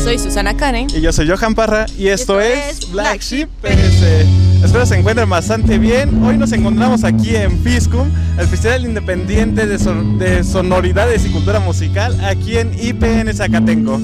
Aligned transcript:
Yo 0.00 0.04
soy 0.04 0.18
Susana 0.18 0.56
Karen. 0.56 0.88
Y 0.96 1.02
yo 1.02 1.12
soy 1.12 1.28
Johan 1.28 1.54
Parra 1.54 1.84
y 1.98 2.08
esto, 2.08 2.40
Esto 2.40 2.40
es 2.40 2.78
es 2.78 2.90
Black 2.90 3.20
Sheep 3.20 3.48
PS. 3.60 4.64
Espero 4.64 4.86
se 4.86 4.96
encuentren 4.98 5.28
bastante 5.28 5.76
bien. 5.76 6.24
Hoy 6.24 6.38
nos 6.38 6.52
encontramos 6.52 7.04
aquí 7.04 7.36
en 7.36 7.62
Fiscum, 7.62 8.08
el 8.38 8.46
Festival 8.46 8.86
Independiente 8.86 9.66
de, 9.66 9.78
Son- 9.78 10.18
de 10.18 10.42
Sonoridades 10.42 11.26
y 11.26 11.28
Cultura 11.28 11.60
Musical, 11.60 12.18
aquí 12.24 12.56
en 12.56 12.72
IPN 12.82 13.34
Zacatenco. 13.34 14.00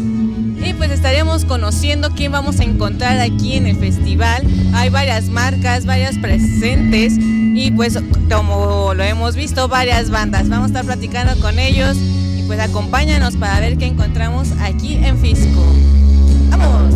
Y 0.62 0.74
pues 0.74 0.90
estaremos 0.90 1.46
conociendo 1.46 2.10
quién 2.10 2.30
vamos 2.30 2.60
a 2.60 2.64
encontrar 2.64 3.18
aquí 3.18 3.54
en 3.54 3.66
el 3.66 3.78
festival. 3.78 4.42
Hay 4.74 4.90
varias 4.90 5.30
marcas, 5.30 5.86
varias 5.86 6.18
presentes 6.18 7.14
y 7.18 7.70
pues 7.70 7.98
como 8.30 8.92
lo 8.92 9.02
hemos 9.02 9.34
visto, 9.34 9.66
varias 9.68 10.10
bandas. 10.10 10.50
Vamos 10.50 10.66
a 10.66 10.66
estar 10.66 10.84
platicando 10.84 11.40
con 11.40 11.58
ellos 11.58 11.96
pues 12.46 12.60
acompáñanos 12.60 13.36
para 13.36 13.60
ver 13.60 13.76
qué 13.76 13.86
encontramos 13.86 14.48
aquí 14.60 14.94
en 14.94 15.18
Fiscum. 15.18 16.50
¡Vamos! 16.50 16.94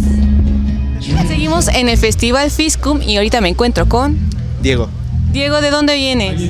Seguimos 1.26 1.68
en 1.68 1.88
el 1.88 1.96
festival 1.98 2.50
Fiscum 2.50 3.00
y 3.02 3.16
ahorita 3.16 3.40
me 3.40 3.48
encuentro 3.48 3.88
con 3.88 4.16
Diego, 4.62 4.88
Diego. 5.32 5.60
¿De 5.60 5.70
dónde 5.70 5.94
vienes? 5.96 6.40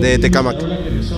de 0.00 0.18
Tecamac. 0.18 0.56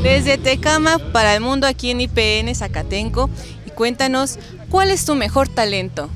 Desde 0.03 0.39
Tecama 0.39 0.99
para 1.13 1.35
el 1.35 1.41
mundo 1.41 1.67
aquí 1.67 1.91
en 1.91 2.01
IPN 2.01 2.55
Zacatenco. 2.55 3.29
Y 3.67 3.71
cuéntanos, 3.71 4.39
¿cuál 4.71 4.91
es 4.91 5.05
tu 5.05 5.15
mejor 5.15 5.49
talento? 5.49 6.09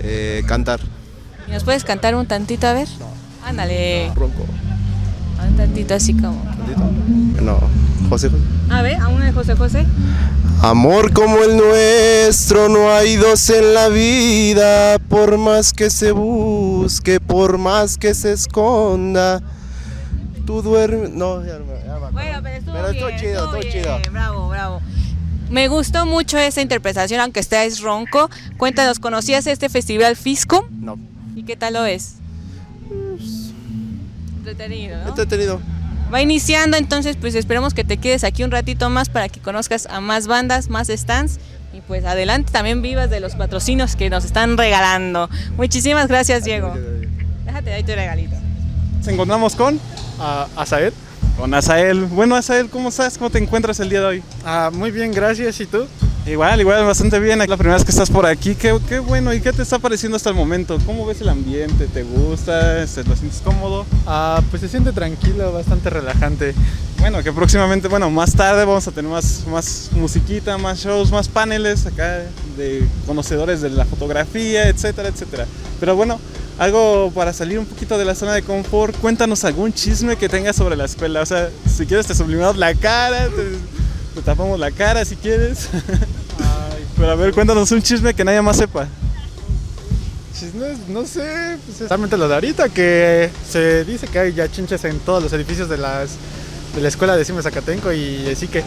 Eh, 0.00 0.42
cantar. 0.46 0.80
¿Y 1.48 1.52
¿Nos 1.52 1.64
puedes 1.64 1.84
cantar 1.84 2.14
un 2.14 2.26
tantito 2.26 2.66
a 2.66 2.72
ver? 2.72 2.88
Ándale, 3.44 4.10
Ronco. 4.14 4.44
un 5.48 5.56
tantito 5.56 5.94
así 5.94 6.14
como. 6.14 6.42
No, 7.40 7.58
José. 8.08 8.28
José. 8.28 8.42
A 8.70 8.82
ver, 8.82 8.96
a 9.00 9.08
uno 9.08 9.24
de 9.24 9.32
José 9.32 9.54
José. 9.54 9.86
Amor 10.62 11.12
como 11.12 11.38
el 11.42 11.56
nuestro, 11.56 12.68
no 12.68 12.90
hay 12.90 13.16
dos 13.16 13.50
en 13.50 13.74
la 13.74 13.88
vida, 13.88 14.98
por 14.98 15.36
más 15.36 15.72
que 15.72 15.90
se 15.90 16.12
busque, 16.12 17.20
por 17.20 17.58
más 17.58 17.98
que 17.98 18.14
se 18.14 18.32
esconda. 18.32 19.42
Tú 20.46 20.62
duermes. 20.62 21.10
No, 21.10 21.44
ya 21.44 21.58
ya 21.86 21.94
acuerdo. 22.08 22.12
Bueno, 22.12 22.40
pero 22.42 22.56
estuvo 22.56 22.74
Pero 22.74 22.88
estuvo 22.88 23.06
bien, 23.08 23.20
chido, 23.20 23.44
estuvo 23.44 23.72
chido. 23.72 23.98
Bravo, 24.10 24.48
bravo. 24.48 24.80
Me 25.50 25.68
gustó 25.68 26.06
mucho 26.06 26.38
esa 26.38 26.60
interpretación, 26.62 27.20
aunque 27.20 27.40
estés 27.40 27.80
ronco. 27.80 28.30
Cuéntanos, 28.56 28.98
¿conocías 28.98 29.46
este 29.46 29.68
festival 29.68 30.16
Fisco? 30.16 30.66
No, 30.80 30.98
¿Y 31.34 31.42
qué 31.42 31.56
tal 31.56 31.74
lo 31.74 31.84
es? 31.84 32.14
Entretenido, 34.38 34.96
¿no? 35.02 35.08
entretenido. 35.08 35.60
Va 36.12 36.22
iniciando, 36.22 36.76
entonces 36.76 37.16
pues 37.20 37.34
esperemos 37.34 37.74
que 37.74 37.82
te 37.84 37.96
quedes 37.96 38.24
aquí 38.24 38.44
un 38.44 38.50
ratito 38.50 38.88
más 38.90 39.08
para 39.08 39.28
que 39.28 39.40
conozcas 39.40 39.86
a 39.86 40.00
más 40.00 40.26
bandas, 40.26 40.68
más 40.68 40.88
stands 40.88 41.38
y 41.72 41.80
pues 41.80 42.04
adelante 42.04 42.52
también 42.52 42.82
vivas 42.82 43.10
de 43.10 43.18
los 43.20 43.34
patrocinios 43.34 43.96
que 43.96 44.10
nos 44.10 44.24
están 44.24 44.56
regalando. 44.56 45.28
Muchísimas 45.56 46.06
gracias 46.06 46.44
Diego. 46.44 46.72
Déjate 47.44 47.72
ahí 47.72 47.82
tu 47.82 47.92
regalito. 47.92 48.36
Nos 48.98 49.08
encontramos 49.08 49.56
con 49.56 49.80
a 50.20 50.46
Azael. 50.56 50.92
con 51.36 51.52
Asael. 51.52 52.04
Bueno, 52.04 52.36
Asael, 52.36 52.68
¿cómo 52.70 52.90
estás? 52.90 53.18
¿Cómo 53.18 53.30
te 53.30 53.38
encuentras 53.38 53.80
el 53.80 53.90
día 53.90 54.00
de 54.00 54.06
hoy? 54.06 54.22
Ah, 54.44 54.70
muy 54.72 54.92
bien, 54.92 55.10
gracias. 55.12 55.58
¿Y 55.60 55.66
tú? 55.66 55.86
Igual, 56.26 56.58
igual, 56.58 56.86
bastante 56.86 57.20
bien. 57.20 57.38
La 57.38 57.56
primera 57.56 57.74
vez 57.74 57.84
que 57.84 57.90
estás 57.90 58.08
por 58.08 58.24
aquí, 58.24 58.54
qué, 58.54 58.78
qué 58.88 58.98
bueno. 58.98 59.34
¿Y 59.34 59.42
qué 59.42 59.52
te 59.52 59.60
está 59.60 59.78
pareciendo 59.78 60.16
hasta 60.16 60.30
el 60.30 60.34
momento? 60.34 60.78
¿Cómo 60.86 61.04
ves 61.04 61.20
el 61.20 61.28
ambiente? 61.28 61.86
¿Te 61.86 62.02
gusta? 62.02 62.86
¿Se 62.86 63.04
lo 63.04 63.14
sientes 63.14 63.42
cómodo? 63.44 63.84
Ah, 64.06 64.40
pues 64.50 64.62
se 64.62 64.68
siente 64.68 64.92
tranquilo, 64.92 65.52
bastante 65.52 65.90
relajante. 65.90 66.54
Bueno, 66.98 67.22
que 67.22 67.30
próximamente, 67.30 67.88
bueno, 67.88 68.08
más 68.10 68.34
tarde 68.34 68.64
vamos 68.64 68.88
a 68.88 68.90
tener 68.90 69.10
más, 69.10 69.44
más 69.48 69.90
musiquita, 69.92 70.56
más 70.56 70.78
shows, 70.78 71.12
más 71.12 71.28
paneles 71.28 71.84
acá 71.84 72.22
de 72.56 72.82
conocedores 73.06 73.60
de 73.60 73.68
la 73.68 73.84
fotografía, 73.84 74.68
etcétera, 74.68 75.08
etcétera. 75.08 75.46
Pero 75.78 75.94
bueno, 75.94 76.18
algo 76.58 77.12
para 77.14 77.34
salir 77.34 77.58
un 77.58 77.66
poquito 77.66 77.98
de 77.98 78.06
la 78.06 78.14
zona 78.14 78.32
de 78.32 78.42
confort, 78.42 78.96
cuéntanos 78.96 79.44
algún 79.44 79.74
chisme 79.74 80.16
que 80.16 80.30
tengas 80.30 80.56
sobre 80.56 80.74
la 80.74 80.86
escuela. 80.86 81.20
O 81.20 81.26
sea, 81.26 81.50
si 81.66 81.84
quieres 81.84 82.06
te 82.06 82.14
sublimamos 82.14 82.56
la 82.56 82.74
cara, 82.74 83.26
te, 83.28 83.58
te 84.14 84.22
tapamos 84.22 84.58
la 84.58 84.70
cara 84.70 85.04
si 85.04 85.16
quieres. 85.16 85.68
Pero 86.96 87.10
a 87.10 87.14
ver, 87.16 87.32
cuéntanos 87.34 87.70
un 87.72 87.82
chisme 87.82 88.14
que 88.14 88.24
nadie 88.24 88.40
más 88.42 88.56
sepa. 88.56 88.86
Chismes, 90.38 90.78
no 90.88 91.04
sé, 91.06 91.56
pues 91.64 91.74
exactamente 91.76 92.16
lo 92.16 92.26
de 92.28 92.34
ahorita, 92.34 92.68
que 92.68 93.30
se 93.48 93.84
dice 93.84 94.08
que 94.08 94.18
hay 94.18 94.32
ya 94.32 94.50
chinches 94.50 94.84
en 94.84 94.98
todos 95.00 95.22
los 95.22 95.32
edificios 95.32 95.68
de 95.68 95.78
las 95.78 96.10
de 96.74 96.80
la 96.80 96.88
escuela 96.88 97.16
de 97.16 97.24
Cime 97.24 97.40
Zacatenco 97.40 97.92
y 97.92 98.28
así 98.32 98.48
que 98.48 98.64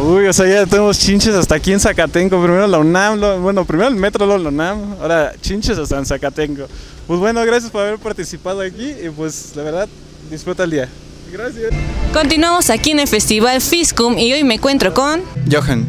Uy, 0.00 0.26
o 0.28 0.32
sea, 0.32 0.46
ya 0.46 0.66
tenemos 0.66 0.96
chinches 0.96 1.34
hasta 1.34 1.56
aquí 1.56 1.72
en 1.72 1.80
Zacatenco. 1.80 2.40
Primero 2.40 2.68
la 2.68 2.78
UNAM, 2.78 3.18
lo- 3.18 3.40
bueno, 3.40 3.64
primero 3.64 3.88
el 3.88 3.96
metro, 3.96 4.24
luego 4.24 4.40
la 4.44 4.48
UNAM. 4.50 4.94
Ahora 5.00 5.32
chinches 5.40 5.76
hasta 5.78 5.98
en 5.98 6.06
Zacatenco. 6.06 6.68
Pues 7.08 7.18
bueno, 7.18 7.44
gracias 7.44 7.72
por 7.72 7.82
haber 7.82 7.98
participado 7.98 8.60
aquí 8.60 8.88
y 9.04 9.10
pues 9.10 9.50
la 9.56 9.64
verdad, 9.64 9.88
disfruta 10.30 10.62
el 10.62 10.70
día. 10.70 10.88
Gracias. 11.32 11.72
Continuamos 12.12 12.70
aquí 12.70 12.92
en 12.92 13.00
el 13.00 13.08
festival 13.08 13.60
Fiscum 13.60 14.16
y 14.18 14.32
hoy 14.32 14.44
me 14.44 14.54
encuentro 14.54 14.94
con 14.94 15.20
Johan. 15.50 15.86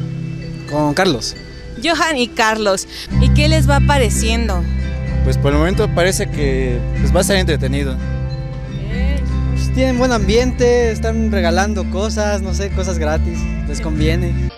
Con 0.70 0.94
Carlos. 0.94 1.36
Johan 1.82 2.18
y 2.18 2.28
Carlos. 2.28 2.88
¿Y 3.22 3.30
qué 3.30 3.48
les 3.48 3.70
va 3.70 3.80
pareciendo? 3.80 4.62
Pues 5.24 5.38
por 5.38 5.54
el 5.54 5.60
momento 5.60 5.88
parece 5.94 6.30
que 6.30 6.78
pues, 7.00 7.16
va 7.16 7.22
a 7.22 7.24
ser 7.24 7.38
entretenido. 7.38 7.96
Pues 9.54 9.74
tienen 9.74 9.98
buen 9.98 10.12
ambiente, 10.12 10.92
están 10.92 11.32
regalando 11.32 11.90
cosas, 11.90 12.42
no 12.42 12.54
sé, 12.54 12.70
cosas 12.72 13.00
gratis, 13.00 13.40
les 13.68 13.82
conviene. 13.82 14.50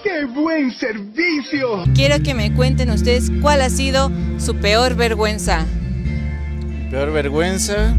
Quiero 1.94 2.24
que 2.24 2.34
me 2.34 2.54
cuenten 2.54 2.90
ustedes 2.90 3.32
cuál 3.42 3.62
ha 3.62 3.70
sido 3.70 4.12
su 4.40 4.56
peor 4.56 4.96
vergüenza. 4.96 5.66
Peor 6.90 7.12
vergüenza. 7.12 7.96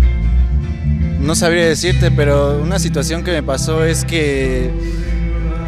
No 1.22 1.36
sabría 1.36 1.64
decirte, 1.66 2.10
pero 2.10 2.60
una 2.60 2.80
situación 2.80 3.22
que 3.22 3.30
me 3.30 3.44
pasó 3.44 3.84
es 3.84 4.04
que 4.04 4.72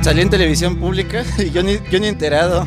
salí 0.03 0.21
en 0.21 0.29
televisión 0.29 0.77
pública 0.77 1.23
y 1.39 1.51
yo 1.51 1.63
ni, 1.63 1.79
yo 1.93 2.01
ni 2.01 2.09
enterado. 2.09 2.67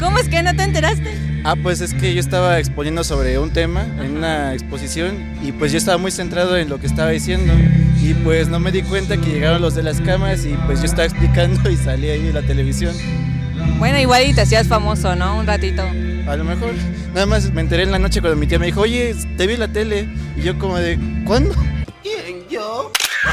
¿Cómo 0.00 0.18
es 0.18 0.28
que 0.28 0.42
no 0.42 0.56
te 0.56 0.62
enteraste? 0.62 1.14
Ah, 1.44 1.54
pues 1.54 1.82
es 1.82 1.92
que 1.92 2.14
yo 2.14 2.20
estaba 2.20 2.58
exponiendo 2.58 3.04
sobre 3.04 3.38
un 3.38 3.50
tema 3.50 3.84
en 4.00 4.16
una 4.16 4.54
exposición 4.54 5.18
y 5.42 5.52
pues 5.52 5.70
yo 5.70 5.78
estaba 5.78 5.98
muy 5.98 6.10
centrado 6.10 6.56
en 6.56 6.70
lo 6.70 6.80
que 6.80 6.86
estaba 6.86 7.10
diciendo 7.10 7.52
y 8.00 8.14
pues 8.14 8.48
no 8.48 8.58
me 8.58 8.72
di 8.72 8.82
cuenta 8.82 9.18
que 9.18 9.30
llegaron 9.30 9.60
los 9.60 9.74
de 9.74 9.82
las 9.82 10.00
cámaras 10.00 10.46
y 10.46 10.54
pues 10.66 10.80
yo 10.80 10.86
estaba 10.86 11.04
explicando 11.06 11.68
y 11.68 11.76
salí 11.76 12.08
ahí 12.08 12.26
en 12.28 12.34
la 12.34 12.42
televisión. 12.42 12.94
Bueno, 13.78 13.98
igual 13.98 14.26
y 14.26 14.32
te 14.32 14.40
hacías 14.40 14.66
famoso, 14.66 15.14
¿no? 15.14 15.38
Un 15.38 15.46
ratito. 15.46 15.82
A 15.82 16.36
lo 16.36 16.44
mejor. 16.44 16.70
Nada 17.12 17.26
más 17.26 17.52
me 17.52 17.60
enteré 17.60 17.82
en 17.82 17.90
la 17.90 17.98
noche 17.98 18.22
cuando 18.22 18.38
mi 18.38 18.46
tía 18.46 18.58
me 18.58 18.66
dijo, 18.66 18.80
oye, 18.80 19.14
te 19.36 19.46
vi 19.46 19.54
en 19.54 19.60
la 19.60 19.68
tele. 19.68 20.08
Y 20.36 20.42
yo 20.42 20.58
como 20.58 20.78
de, 20.78 20.98
¿cuándo? 21.26 21.54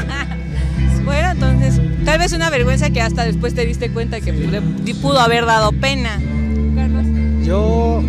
Bueno, 1.04 1.30
entonces, 1.30 1.80
tal 2.04 2.18
vez 2.18 2.32
una 2.34 2.50
vergüenza 2.50 2.90
que 2.90 3.00
hasta 3.00 3.24
después 3.24 3.54
te 3.54 3.64
diste 3.64 3.90
cuenta 3.90 4.20
que 4.20 4.32
pude- 4.34 4.94
pudo 5.00 5.18
haber 5.18 5.46
dado 5.46 5.72
pena. 5.72 6.20
Carlos. 6.76 7.04
Yo 7.44 8.02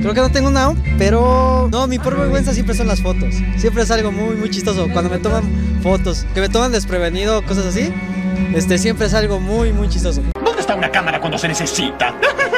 creo 0.00 0.14
que 0.14 0.20
no 0.20 0.30
tengo 0.30 0.48
una, 0.48 0.72
pero 0.98 1.68
no, 1.70 1.86
mi 1.86 1.98
peor 1.98 2.18
vergüenza 2.18 2.52
siempre 2.54 2.74
son 2.74 2.88
las 2.88 3.00
fotos. 3.02 3.34
Siempre 3.58 3.82
es 3.82 3.90
algo 3.90 4.10
muy, 4.10 4.34
muy 4.34 4.50
chistoso. 4.50 4.88
Cuando 4.92 5.10
me 5.10 5.18
toman 5.18 5.44
fotos, 5.82 6.26
que 6.34 6.40
me 6.40 6.48
toman 6.48 6.72
desprevenido, 6.72 7.42
cosas 7.44 7.66
así, 7.66 7.92
este, 8.54 8.78
siempre 8.78 9.06
es 9.06 9.14
algo 9.14 9.38
muy, 9.38 9.72
muy 9.72 9.88
chistoso. 9.88 10.22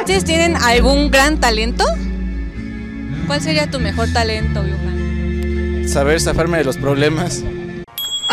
¿Ustedes 0.00 0.24
tienen 0.24 0.56
algún 0.56 1.10
gran 1.10 1.38
talento? 1.40 1.84
¿Cuál 3.26 3.40
sería 3.40 3.70
tu 3.70 3.80
mejor 3.80 4.08
talento, 4.12 4.62
Johan? 4.62 5.88
Saber 5.88 6.20
zafarme 6.20 6.58
de 6.58 6.64
los 6.64 6.76
problemas. 6.76 7.42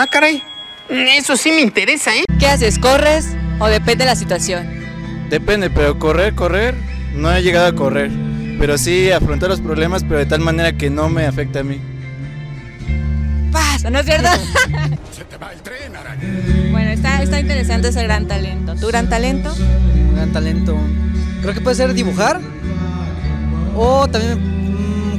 Ah, 0.02 0.08
caray. 0.08 0.42
Eso 0.88 1.36
sí 1.36 1.52
me 1.52 1.60
interesa, 1.60 2.16
¿eh? 2.16 2.24
¿Qué 2.40 2.48
haces? 2.48 2.80
¿Corres 2.80 3.36
o 3.60 3.68
depende 3.68 4.06
de 4.06 4.12
la 4.12 4.16
situación? 4.16 4.66
Depende, 5.30 5.70
pero 5.70 6.00
correr, 6.00 6.34
correr, 6.36 6.74
no 7.16 7.30
he 7.36 7.42
llegado 7.44 7.68
a 7.68 7.76
correr. 7.76 8.10
Pero 8.58 8.78
sí 8.78 9.12
afrontar 9.12 9.50
los 9.50 9.60
problemas, 9.60 10.04
pero 10.06 10.20
de 10.20 10.26
tal 10.26 10.40
manera 10.40 10.72
que 10.72 10.90
no 10.90 11.10
me 11.10 11.26
afecta 11.26 11.60
a 11.60 11.64
mí. 11.64 11.82
¡Paz! 13.52 13.92
¿No 13.92 14.00
es 14.00 14.06
cierto? 14.06 14.30
Bueno, 16.72 16.92
está, 16.92 17.22
está 17.22 17.40
interesante 17.40 17.90
ese 17.90 18.04
gran 18.04 18.28
talento. 18.28 18.76
¿Tu 18.76 18.88
gran 18.88 19.10
talento? 19.10 19.54
Un 19.54 20.16
gran 20.16 20.32
talento. 20.32 20.78
Creo 21.42 21.54
que 21.54 21.62
puede 21.62 21.76
ser 21.76 21.94
dibujar 21.94 22.40
o 23.76 24.08
también 24.08 24.59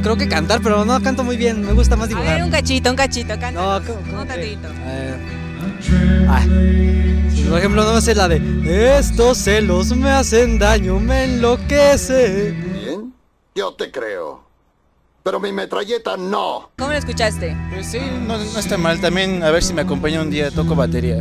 creo 0.03 0.17
que 0.17 0.29
cantar, 0.29 0.61
pero 0.63 0.85
no 0.85 1.01
canto 1.03 1.25
muy 1.25 1.37
bien. 1.37 1.65
Me 1.65 1.73
gusta 1.73 1.97
más 1.97 2.07
A 2.07 2.15
ver, 2.15 2.19
dibujar. 2.19 2.43
un 2.45 2.51
cachito, 2.51 2.91
un 2.91 2.97
cachito, 2.97 3.29
canta. 3.39 3.53
No, 3.53 3.87
¿cómo- 3.87 4.01
cómo 4.07 4.23
un 4.23 4.29
tantito. 4.29 4.69
Eh, 4.85 5.17
ay. 6.29 7.47
Por 7.49 7.59
ejemplo, 7.59 7.83
no 7.85 8.01
sé 8.01 8.15
la 8.15 8.29
de 8.29 8.99
Estos 8.99 9.39
celos 9.39 9.95
me 9.97 10.11
hacen 10.11 10.59
daño, 10.59 11.01
me 11.01 11.25
enloquece. 11.25 12.53
Bien, 12.53 13.13
yo 13.55 13.73
te 13.75 13.91
creo. 13.91 14.45
Pero 15.23 15.39
mi 15.41 15.53
metralleta 15.53 16.17
no. 16.17 16.71
¿Cómo 16.79 16.93
lo 16.93 16.97
escuchaste? 16.99 17.57
Pues 17.73 17.87
sí, 17.91 17.99
no, 18.27 18.39
no 18.39 18.59
está 18.59 18.79
mal. 18.79 19.01
También 19.01 19.43
a 19.43 19.51
ver 19.51 19.63
si 19.63 19.75
me 19.75 19.83
acompaña 19.83 20.23
un 20.23 20.31
día, 20.31 20.51
toco 20.51 20.75
batería. 20.75 21.19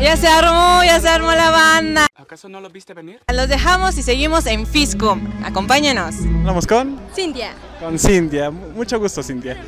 Ya 0.00 0.16
se 0.16 0.26
armó, 0.26 0.82
ya 0.84 0.98
se 1.00 1.08
armó 1.08 1.30
la 1.32 1.50
banda. 1.50 2.06
¿Acaso 2.32 2.48
no 2.48 2.62
lo 2.62 2.70
viste 2.70 2.94
venir? 2.94 3.20
Los 3.30 3.46
dejamos 3.46 3.98
y 3.98 4.02
seguimos 4.02 4.46
en 4.46 4.66
Fisco. 4.66 5.18
Acompáñenos. 5.44 6.14
Vamos 6.42 6.66
con, 6.66 6.98
Cintia. 7.14 7.50
con 7.78 7.98
Cintia. 7.98 8.50
Mu- 8.50 8.70
Mucho 8.70 8.98
gusto, 8.98 9.22
Cintia. 9.22 9.58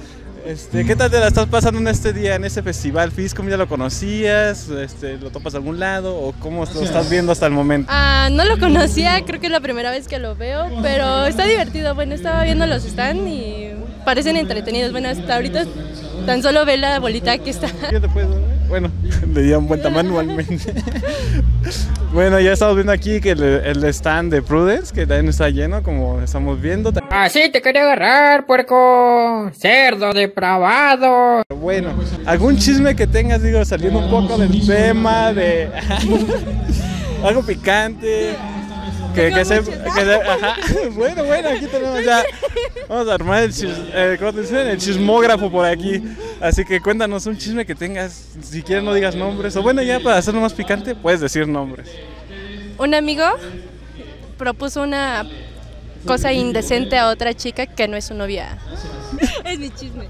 Este, 0.47 0.83
¿Qué 0.87 0.97
tal 0.97 1.11
te 1.11 1.21
la 1.21 1.29
estás 1.29 1.45
pasando 1.47 1.79
en 1.79 1.89
este 1.89 2.15
día, 2.15 2.37
en 2.37 2.45
este 2.45 2.63
festival 2.63 3.13
Fiscom? 3.13 3.47
¿Ya 3.51 3.59
lo 3.59 3.69
conocías? 3.69 4.71
Este, 4.71 5.19
¿Lo 5.19 5.29
topas 5.29 5.53
a 5.53 5.59
algún 5.59 5.79
lado? 5.79 6.17
¿O 6.17 6.33
cómo 6.41 6.65
lo 6.65 6.83
estás 6.83 7.11
viendo 7.11 7.33
hasta 7.33 7.45
el 7.45 7.53
momento? 7.53 7.91
Ah, 7.93 8.31
no 8.33 8.47
lo 8.47 8.59
conocía, 8.59 9.23
creo 9.27 9.39
que 9.41 9.49
es 9.49 9.53
la 9.53 9.61
primera 9.61 9.91
vez 9.91 10.09
que 10.09 10.19
lo 10.19 10.35
veo, 10.35 10.65
pero 10.81 11.27
está 11.27 11.45
divertido. 11.45 11.95
Bueno, 11.95 12.15
estaba 12.15 12.45
viendo 12.45 12.65
los 12.67 12.87
stand 12.87 13.29
y 13.29 13.73
parecen 14.07 14.39
entretenidos. 14.39 14.91
Bueno, 14.91 15.11
hasta 15.11 15.35
ahorita 15.35 15.67
tan 16.25 16.43
solo 16.43 16.65
ve 16.65 16.79
la 16.79 16.99
bolita 16.99 17.37
que 17.37 17.51
está. 17.51 17.69
¿Qué 17.91 18.01
te 18.01 18.09
puedo 18.09 18.31
ver? 18.31 18.54
Bueno, 18.69 18.91
le 19.33 19.43
dieron 19.43 19.67
vuelta 19.67 19.91
manualmente. 19.91 20.75
bueno, 22.13 22.41
ya 22.41 22.53
estamos 22.53 22.75
viendo 22.75 22.93
aquí 22.93 23.21
que 23.21 23.33
el, 23.33 23.43
el 23.43 23.85
stand 23.85 24.33
de 24.33 24.43
Prudence, 24.43 24.93
que 24.93 25.07
también 25.07 25.29
está 25.29 25.49
lleno, 25.51 25.83
como 25.83 26.21
estamos 26.23 26.61
viendo. 26.61 26.93
Así 27.11 27.51
te 27.51 27.61
quería 27.63 27.83
agarrar, 27.83 28.47
puerco. 28.47 29.51
Cerdo 29.55 30.13
depravado. 30.13 31.43
Bueno, 31.49 31.91
algún 32.27 32.57
chisme 32.57 32.97
que 32.97 33.07
tengas, 33.07 33.43
digo, 33.43 33.65
saliendo 33.65 34.01
un 34.01 34.11
poco 34.11 34.39
del 34.39 34.67
tema, 34.67 35.33
de 35.33 35.69
algo 37.25 37.43
picante. 37.45 38.35
Que, 39.15 39.31
que 39.33 39.45
se, 39.45 39.61
que 39.61 39.65
se- 40.05 40.15
ajá. 40.15 40.57
Bueno, 40.93 41.25
bueno, 41.25 41.49
aquí 41.51 41.67
tenemos 41.67 42.05
ya. 42.05 42.25
Vamos 42.89 43.09
a 43.09 43.15
armar 43.15 43.43
el, 43.45 43.53
chis, 43.53 43.71
eh, 43.93 44.19
el 44.71 44.79
chismógrafo 44.79 45.51
por 45.51 45.65
aquí. 45.65 46.03
Así 46.41 46.65
que 46.65 46.81
cuéntanos 46.81 47.25
un 47.27 47.37
chisme 47.39 47.65
que 47.65 47.75
tengas. 47.75 48.29
Si 48.43 48.63
quieres, 48.63 48.85
no 48.85 48.93
digas 48.93 49.15
nombres. 49.15 49.55
O 49.57 49.63
bueno, 49.63 49.83
ya 49.83 50.01
para 50.01 50.19
hacerlo 50.19 50.41
más 50.41 50.53
picante, 50.53 50.95
puedes 50.95 51.21
decir 51.21 51.47
nombres. 51.47 51.89
Un 52.79 52.95
amigo 52.95 53.25
propuso 54.37 54.83
una 54.83 55.25
cosa 56.07 56.33
indecente 56.33 56.99
a 56.99 57.09
otra 57.09 57.33
chica 57.35 57.67
que 57.67 57.87
no 57.89 57.97
es 57.97 58.07
su 58.07 58.15
novia. 58.15 58.59
es 59.45 59.59
mi 59.59 59.71
chisme. 59.71 60.09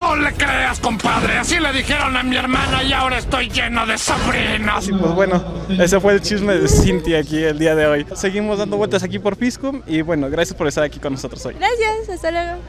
No 0.00 0.16
le 0.16 0.32
creas, 0.32 0.80
compadre. 0.80 1.38
Así 1.38 1.58
le 1.58 1.72
dijeron 1.72 2.16
a 2.16 2.22
mi 2.22 2.36
hermana 2.36 2.82
y 2.82 2.92
ahora 2.92 3.18
estoy 3.18 3.48
lleno 3.48 3.86
de 3.86 3.98
sobrinos. 3.98 4.88
Y 4.88 4.92
pues 4.92 5.14
bueno, 5.14 5.44
ese 5.68 6.00
fue 6.00 6.14
el 6.14 6.20
chisme 6.20 6.54
de 6.54 6.68
Cintia 6.68 7.18
aquí 7.18 7.42
el 7.42 7.58
día 7.58 7.74
de 7.74 7.86
hoy. 7.86 8.06
Seguimos 8.14 8.58
dando 8.58 8.76
vueltas 8.76 9.02
aquí 9.02 9.18
por 9.18 9.36
Piscum 9.36 9.82
y 9.86 10.02
bueno, 10.02 10.28
gracias 10.30 10.56
por 10.56 10.66
estar 10.66 10.84
aquí 10.84 10.98
con 10.98 11.12
nosotros 11.12 11.44
hoy. 11.46 11.54
Gracias, 11.54 12.08
hasta 12.08 12.30
luego. 12.30 12.60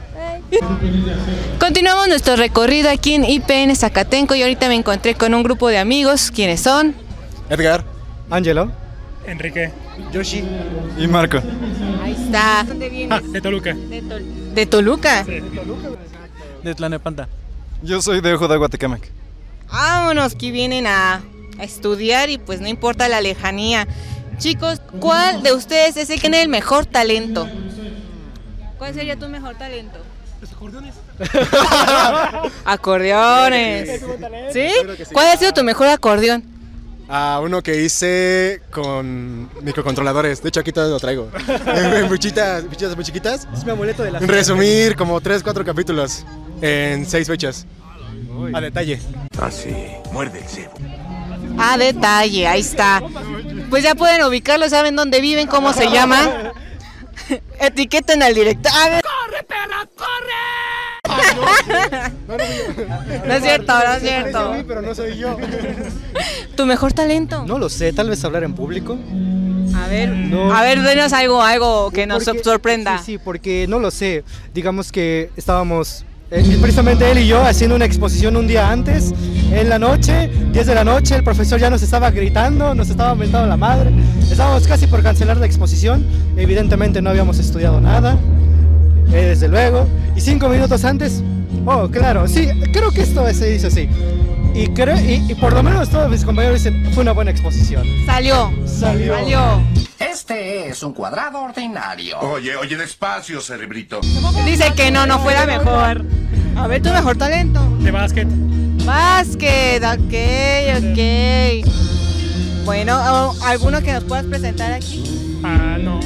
Bye. 0.50 1.00
Continuamos 1.58 2.08
nuestro 2.08 2.36
recorrido 2.36 2.90
aquí 2.90 3.14
en 3.14 3.24
IPN 3.24 3.74
Zacatenco 3.76 4.34
y 4.34 4.42
ahorita 4.42 4.68
me 4.68 4.74
encontré 4.74 5.14
con 5.14 5.34
un 5.34 5.42
grupo 5.42 5.68
de 5.68 5.78
amigos. 5.78 6.30
¿Quiénes 6.30 6.60
son? 6.60 6.94
Edgar. 7.50 7.84
Angelo. 8.30 8.87
Enrique. 9.28 9.70
Yoshi. 10.12 10.44
Y 10.98 11.06
Marco. 11.06 11.38
Ahí 12.02 12.12
está. 12.12 12.64
¿Dónde 12.66 12.88
vienes? 12.88 13.32
de 13.32 13.40
Toluca. 13.40 13.74
De, 13.74 14.02
Tol- 14.02 14.54
de 14.54 14.66
Toluca. 14.66 15.24
De 16.62 16.74
Tlanepanta. 16.74 17.28
Yo 17.82 18.00
soy 18.02 18.20
de 18.20 18.34
Ojo 18.34 18.48
de 18.48 18.56
Guatecamac. 18.56 19.08
Vámonos, 19.70 20.34
que 20.34 20.50
vienen 20.50 20.86
a, 20.86 21.22
a 21.58 21.64
estudiar 21.64 22.30
y 22.30 22.38
pues 22.38 22.60
no 22.60 22.68
importa 22.68 23.08
la 23.08 23.20
lejanía. 23.20 23.86
Chicos, 24.38 24.80
¿cuál 25.00 25.42
de 25.42 25.52
ustedes 25.52 25.96
es 25.96 26.10
el 26.10 26.16
que 26.16 26.22
tiene 26.22 26.42
el 26.42 26.48
mejor 26.48 26.86
talento? 26.86 27.48
¿Cuál 28.78 28.94
sería 28.94 29.16
tu 29.16 29.28
mejor 29.28 29.56
talento? 29.56 29.98
Los 30.40 30.52
acordeones. 30.52 30.94
Acordeones. 32.64 34.00
¿Sí? 34.52 34.68
¿Cuál 35.12 35.26
ha 35.28 35.36
sido 35.36 35.52
tu 35.52 35.64
mejor 35.64 35.88
acordeón? 35.88 36.44
Ah, 37.08 37.40
uno 37.42 37.62
que 37.62 37.80
hice 37.82 38.60
con 38.70 39.48
microcontroladores. 39.62 40.42
De 40.42 40.50
hecho, 40.50 40.60
aquí 40.60 40.72
todo 40.72 40.90
lo 40.90 41.00
traigo. 41.00 41.30
En 41.66 42.08
Muchitas, 42.08 42.64
fichitas 42.68 42.94
muy 42.94 43.04
chiquitas. 43.04 43.48
Es 43.52 43.64
mi 43.64 43.70
amuleto 43.70 44.02
de 44.02 44.10
la 44.10 44.18
Resumir 44.20 44.94
como 44.94 45.20
3, 45.20 45.42
4 45.42 45.64
capítulos 45.64 46.24
en 46.60 47.06
6 47.06 47.26
fechas. 47.26 47.66
A 48.52 48.60
detalle. 48.60 49.00
Así, 49.40 49.74
muerde 50.12 50.40
el 50.40 50.48
cebo. 50.48 50.74
A 51.58 51.76
detalle, 51.76 52.46
ahí 52.46 52.60
está. 52.60 53.02
Pues 53.70 53.82
ya 53.82 53.94
pueden 53.94 54.22
ubicarlo, 54.24 54.68
saben 54.68 54.94
dónde 54.94 55.20
viven, 55.20 55.46
cómo 55.46 55.72
se 55.72 55.90
llama. 55.90 56.52
Etiqueten 57.60 58.22
al 58.22 58.34
director. 58.34 58.70
A 58.72 58.88
ver. 58.90 59.02
¡Corre, 59.02 59.42
perra, 59.44 59.88
corre! 59.96 60.57
No 62.26 62.34
es 63.34 63.42
cierto, 63.42 63.72
no 63.72 63.92
es 63.94 64.02
cierto. 64.02 64.54
pero 64.66 64.82
no 64.82 64.94
soy 64.94 65.16
yo. 65.18 65.36
¿Tu 66.56 66.66
mejor 66.66 66.92
talento? 66.92 67.44
No 67.46 67.58
lo 67.58 67.68
sé, 67.68 67.92
tal 67.92 68.10
vez 68.10 68.24
hablar 68.24 68.44
en 68.44 68.54
público. 68.54 68.96
A 69.76 69.86
ver, 69.88 70.08
No. 70.10 70.52
a 70.54 70.62
ver, 70.62 70.82
denos 70.82 71.12
algo, 71.12 71.42
algo 71.42 71.90
que 71.90 72.06
nos 72.06 72.24
Porque- 72.24 72.42
sorprenda. 72.42 72.98
Sí, 72.98 73.04
sí, 73.12 73.18
porque 73.18 73.66
no 73.68 73.78
lo 73.78 73.90
sé. 73.90 74.24
Digamos 74.52 74.90
que 74.90 75.30
estábamos, 75.36 76.04
eh, 76.30 76.58
precisamente 76.60 77.10
él 77.10 77.18
y 77.18 77.26
yo, 77.26 77.42
haciendo 77.44 77.76
una 77.76 77.84
exposición 77.84 78.36
un 78.36 78.46
día 78.46 78.70
antes, 78.70 79.12
en 79.52 79.68
la 79.68 79.78
noche, 79.78 80.28
10 80.52 80.66
de 80.66 80.74
la 80.74 80.84
noche, 80.84 81.14
el 81.14 81.22
profesor 81.22 81.58
ya 81.60 81.70
nos 81.70 81.82
estaba 81.82 82.10
gritando, 82.10 82.74
nos 82.74 82.88
estaba 82.90 83.14
mentando 83.14 83.46
la 83.46 83.56
madre. 83.56 83.90
Estábamos 84.30 84.66
casi 84.66 84.86
por 84.86 85.02
cancelar 85.02 85.36
la 85.36 85.46
exposición. 85.46 86.04
Evidentemente 86.36 87.00
no 87.00 87.10
habíamos 87.10 87.38
estudiado 87.38 87.80
nada, 87.80 88.18
eh, 89.12 89.26
desde 89.28 89.48
luego. 89.48 89.86
Y 90.16 90.20
cinco 90.20 90.48
minutos 90.48 90.84
antes, 90.84 91.22
oh, 91.66 91.88
claro, 91.88 92.26
sí, 92.28 92.48
creo 92.72 92.90
que 92.90 93.02
esto 93.02 93.26
se 93.32 93.54
hizo 93.54 93.68
así. 93.68 93.88
Y, 94.54 94.68
creo, 94.68 94.96
y, 94.98 95.24
y 95.30 95.34
por 95.34 95.52
lo 95.52 95.62
menos 95.62 95.88
todos 95.90 96.10
mis 96.10 96.24
compañeros 96.24 96.62
dicen, 96.62 96.90
fue 96.92 97.02
una 97.02 97.12
buena 97.12 97.30
exposición. 97.30 97.86
Salió. 98.06 98.50
Salió. 98.66 99.14
Salió. 99.14 99.62
Este 99.98 100.68
es 100.68 100.82
un 100.82 100.92
cuadrado 100.94 101.40
ordinario. 101.40 102.18
Oye, 102.20 102.56
oye, 102.56 102.76
despacio, 102.76 103.40
cerebrito. 103.40 104.00
Dice 104.44 104.72
que 104.74 104.90
no, 104.90 105.06
no 105.06 105.18
fuera 105.20 105.46
mejor. 105.46 106.04
A 106.56 106.66
ver, 106.66 106.82
tu 106.82 106.90
mejor 106.90 107.16
talento. 107.16 107.60
De 107.80 107.90
básquet. 107.90 108.26
Básquet, 108.84 109.82
ok, 109.84 110.14
ok. 110.78 110.98
Bueno, 112.64 112.98
¿o 112.98 113.44
¿alguno 113.44 113.80
que 113.80 113.92
nos 113.92 114.04
puedas 114.04 114.24
presentar 114.24 114.72
aquí? 114.72 115.40
Ah, 115.44 115.78
no. 115.80 116.00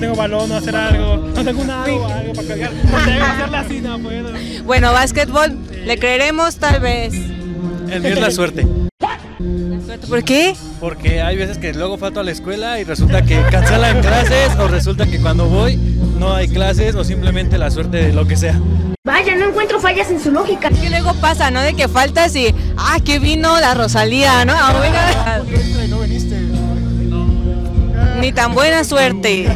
Tengo 0.00 0.14
balón, 0.14 0.48
no 0.48 0.56
hacer 0.56 0.76
algo. 0.76 1.16
No 1.16 1.44
tengo 1.44 1.62
un 1.62 1.70
algo, 1.70 2.06
algo 2.06 2.32
para 2.32 2.48
cargar. 2.48 2.72
No 2.72 3.04
tengo 3.04 3.56
así, 3.56 3.80
no 3.80 3.98
puedo. 3.98 4.32
Bueno, 4.64 4.92
básquetbol, 4.92 5.58
le 5.84 5.98
creeremos 5.98 6.56
tal 6.56 6.80
vez. 6.80 7.14
El 7.14 8.02
mío 8.02 8.12
es 8.12 8.20
la 8.20 8.30
suerte. 8.30 8.66
¿Por 10.08 10.24
qué? 10.24 10.54
Porque 10.80 11.20
hay 11.20 11.36
veces 11.36 11.58
que 11.58 11.74
luego 11.74 11.98
falto 11.98 12.20
a 12.20 12.22
la 12.22 12.30
escuela 12.30 12.78
y 12.78 12.84
resulta 12.84 13.22
que 13.22 13.42
cancelan 13.50 14.00
clases 14.00 14.54
o 14.58 14.68
resulta 14.68 15.06
que 15.06 15.20
cuando 15.20 15.46
voy 15.46 15.76
no 15.76 16.32
hay 16.32 16.48
clases 16.48 16.94
o 16.94 17.04
simplemente 17.04 17.58
la 17.58 17.70
suerte 17.70 17.98
de 17.98 18.12
lo 18.12 18.26
que 18.26 18.36
sea. 18.36 18.58
Vaya, 19.04 19.34
no 19.36 19.48
encuentro 19.48 19.80
fallas 19.80 20.10
en 20.10 20.20
su 20.20 20.30
lógica. 20.30 20.70
Que 20.70 20.90
luego 20.90 21.14
pasa, 21.14 21.50
¿no? 21.50 21.60
De 21.60 21.74
que 21.74 21.88
faltas 21.88 22.36
y, 22.36 22.54
ah, 22.76 22.98
que 23.04 23.18
vino 23.18 23.58
la 23.60 23.74
Rosalía, 23.74 24.44
¿no? 24.44 24.52
Ah. 24.54 25.40
Ni 28.20 28.32
tan 28.32 28.54
buena 28.54 28.84
suerte. 28.84 29.48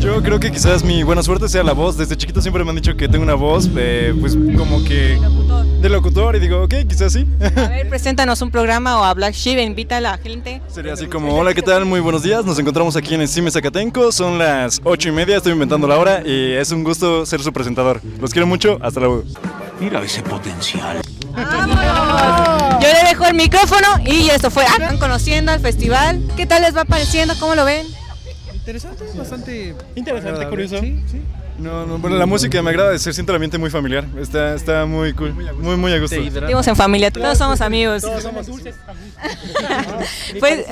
Yo 0.00 0.22
creo 0.22 0.38
que 0.38 0.52
quizás 0.52 0.84
mi 0.84 1.02
buena 1.02 1.22
suerte 1.22 1.48
sea 1.48 1.62
la 1.62 1.72
voz. 1.72 1.96
Desde 1.96 2.16
chiquito 2.16 2.40
siempre 2.40 2.62
me 2.64 2.70
han 2.70 2.76
dicho 2.76 2.96
que 2.96 3.08
tengo 3.08 3.24
una 3.24 3.34
voz, 3.34 3.68
eh, 3.76 4.14
pues 4.20 4.36
como 4.56 4.82
que 4.84 5.18
de 5.80 5.88
locutor 5.88 6.36
y 6.36 6.40
digo, 6.40 6.62
ok, 6.62 6.74
quizás 6.88 7.12
sí. 7.12 7.26
A 7.56 7.68
ver, 7.68 7.88
preséntanos 7.88 8.40
un 8.42 8.50
programa 8.50 9.00
o 9.00 9.04
a 9.04 9.14
Black 9.14 9.34
Sheep, 9.34 9.58
invita 9.58 9.96
a 9.96 10.00
la 10.00 10.18
gente. 10.18 10.60
Sería 10.68 10.92
así 10.92 11.06
como, 11.06 11.34
hola, 11.36 11.54
¿qué 11.54 11.62
tal? 11.62 11.84
Muy 11.84 12.00
buenos 12.00 12.22
días. 12.22 12.44
Nos 12.44 12.58
encontramos 12.58 12.96
aquí 12.96 13.14
en 13.14 13.20
el 13.22 13.28
Cime 13.28 13.50
Zacatenco. 13.50 14.12
Son 14.12 14.38
las 14.38 14.80
ocho 14.84 15.08
y 15.08 15.12
media, 15.12 15.36
estoy 15.36 15.52
inventando 15.52 15.86
la 15.86 15.96
hora 15.98 16.22
y 16.24 16.52
es 16.52 16.70
un 16.70 16.84
gusto 16.84 17.26
ser 17.26 17.42
su 17.42 17.52
presentador. 17.52 18.00
Los 18.20 18.32
quiero 18.32 18.46
mucho, 18.46 18.78
hasta 18.82 19.00
luego. 19.00 19.24
Mira 19.80 20.02
ese 20.02 20.22
potencial. 20.22 21.00
¡Vámonos! 21.36 22.82
Yo 22.82 22.92
le 22.92 23.08
dejo 23.08 23.24
el 23.26 23.34
micrófono 23.34 23.86
y 24.04 24.30
esto 24.30 24.50
fue. 24.50 24.64
Ah, 24.64 24.72
¿Están 24.72 24.98
conociendo 24.98 25.52
al 25.52 25.60
festival? 25.60 26.20
¿Qué 26.36 26.46
tal 26.46 26.62
les 26.62 26.76
va 26.76 26.84
pareciendo? 26.84 27.34
¿Cómo 27.38 27.54
lo 27.54 27.64
ven? 27.64 27.86
Interesante, 28.54 29.04
bastante 29.14 29.74
Interesante, 29.94 30.30
agradable. 30.30 30.48
curioso. 30.48 30.78
Sí, 30.80 31.00
sí. 31.10 31.22
No, 31.58 31.86
no, 31.86 31.98
bueno, 31.98 32.16
la 32.16 32.26
música 32.26 32.60
me 32.62 32.70
agrada, 32.70 32.98
se 32.98 33.12
siente 33.14 33.32
el 33.32 33.36
ambiente 33.36 33.56
muy 33.56 33.70
familiar. 33.70 34.04
Está, 34.20 34.54
está 34.54 34.84
muy 34.84 35.14
cool, 35.14 35.32
muy, 35.32 35.76
muy 35.76 35.92
a 35.92 35.98
gusto. 35.98 36.16
Vivimos 36.16 36.66
en 36.66 36.76
familia, 36.76 37.10
todos 37.10 37.38
somos 37.38 37.60
amigos. 37.62 38.02
Todos 38.02 38.22
somos 38.22 38.46
dulces. 38.46 38.74
Pues 40.38 40.66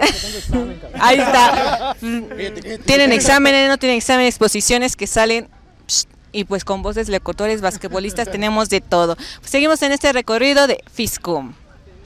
ahí 1.01 1.19
está. 1.19 1.97
Tienen 2.85 3.13
exámenes, 3.13 3.69
no 3.69 3.79
tienen 3.79 3.97
exámenes, 3.97 4.35
exposiciones 4.35 4.97
que 4.97 5.07
salen 5.07 5.49
y 6.35 6.45
pues 6.45 6.65
con 6.65 6.83
voces, 6.83 7.09
locutores, 7.09 7.61
basquetbolistas 7.61 8.31
tenemos 8.31 8.69
de 8.69 8.81
todo. 8.81 9.17
Pues 9.17 9.51
seguimos 9.51 9.81
en 9.83 9.93
este 9.93 10.13
recorrido 10.13 10.67
de 10.67 10.83
Fiscum. 10.93 11.53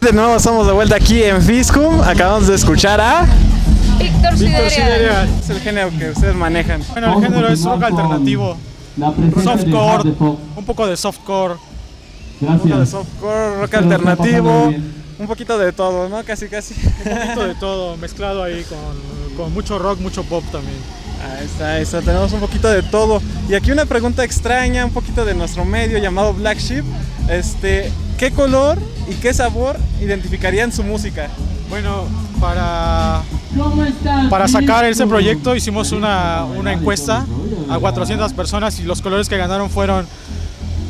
De 0.00 0.12
nuevo 0.12 0.36
estamos 0.36 0.66
de 0.66 0.72
vuelta 0.72 0.96
aquí 0.96 1.22
en 1.22 1.42
Fiscum. 1.42 2.00
Acabamos 2.02 2.46
de 2.46 2.54
escuchar 2.54 3.00
a 3.00 3.26
Víctor 3.98 4.36
Víctor 4.38 4.70
Sidereal. 4.70 5.28
Es 5.40 5.50
el 5.50 5.60
género 5.60 5.90
que 5.98 6.10
ustedes 6.10 6.34
manejan. 6.34 6.82
Bueno, 6.92 7.18
el 7.18 7.24
género 7.24 7.48
es 7.48 7.64
rock 7.64 7.82
alternativo, 7.82 8.56
softcore, 9.42 10.10
un 10.56 10.64
poco 10.64 10.86
de 10.86 10.96
softcore. 10.96 11.54
Un 12.40 12.58
poquito 12.58 12.78
de 12.78 12.86
softcore, 12.86 13.60
rock 13.60 13.74
alternativo, 13.74 14.72
un 15.18 15.26
poquito 15.26 15.58
de 15.58 15.72
todo, 15.72 16.08
¿no? 16.08 16.22
Casi, 16.22 16.48
casi. 16.48 16.74
Un 16.74 17.16
poquito 17.18 17.46
de 17.48 17.54
todo, 17.56 17.96
mezclado 17.96 18.42
ahí 18.44 18.62
con, 18.64 19.36
con 19.36 19.54
mucho 19.54 19.78
rock, 19.78 19.98
mucho 20.00 20.22
pop 20.22 20.44
también. 20.52 20.76
Ahí 21.24 21.44
está, 21.44 21.72
ahí 21.72 21.82
está, 21.82 22.00
tenemos 22.00 22.32
un 22.32 22.40
poquito 22.40 22.68
de 22.68 22.82
todo. 22.82 23.20
Y 23.48 23.54
aquí 23.54 23.70
una 23.70 23.86
pregunta 23.86 24.24
extraña, 24.24 24.84
un 24.84 24.92
poquito 24.92 25.24
de 25.24 25.34
nuestro 25.34 25.64
medio 25.64 25.98
llamado 25.98 26.32
Black 26.34 26.58
Sheep. 26.58 26.84
Este, 27.28 27.92
¿qué 28.16 28.30
color 28.30 28.78
y 29.08 29.14
qué 29.14 29.34
sabor 29.34 29.76
identificarían 30.00 30.72
su 30.72 30.82
música? 30.84 31.28
Bueno, 31.68 32.06
para, 32.40 33.22
para 34.30 34.48
sacar 34.48 34.84
ese 34.84 35.06
proyecto 35.06 35.54
hicimos 35.54 35.92
una, 35.92 36.44
una 36.44 36.72
encuesta 36.72 37.26
a 37.68 37.78
400 37.78 38.32
personas 38.32 38.78
y 38.80 38.84
los 38.84 39.02
colores 39.02 39.28
que 39.28 39.36
ganaron 39.36 39.68
fueron 39.68 40.06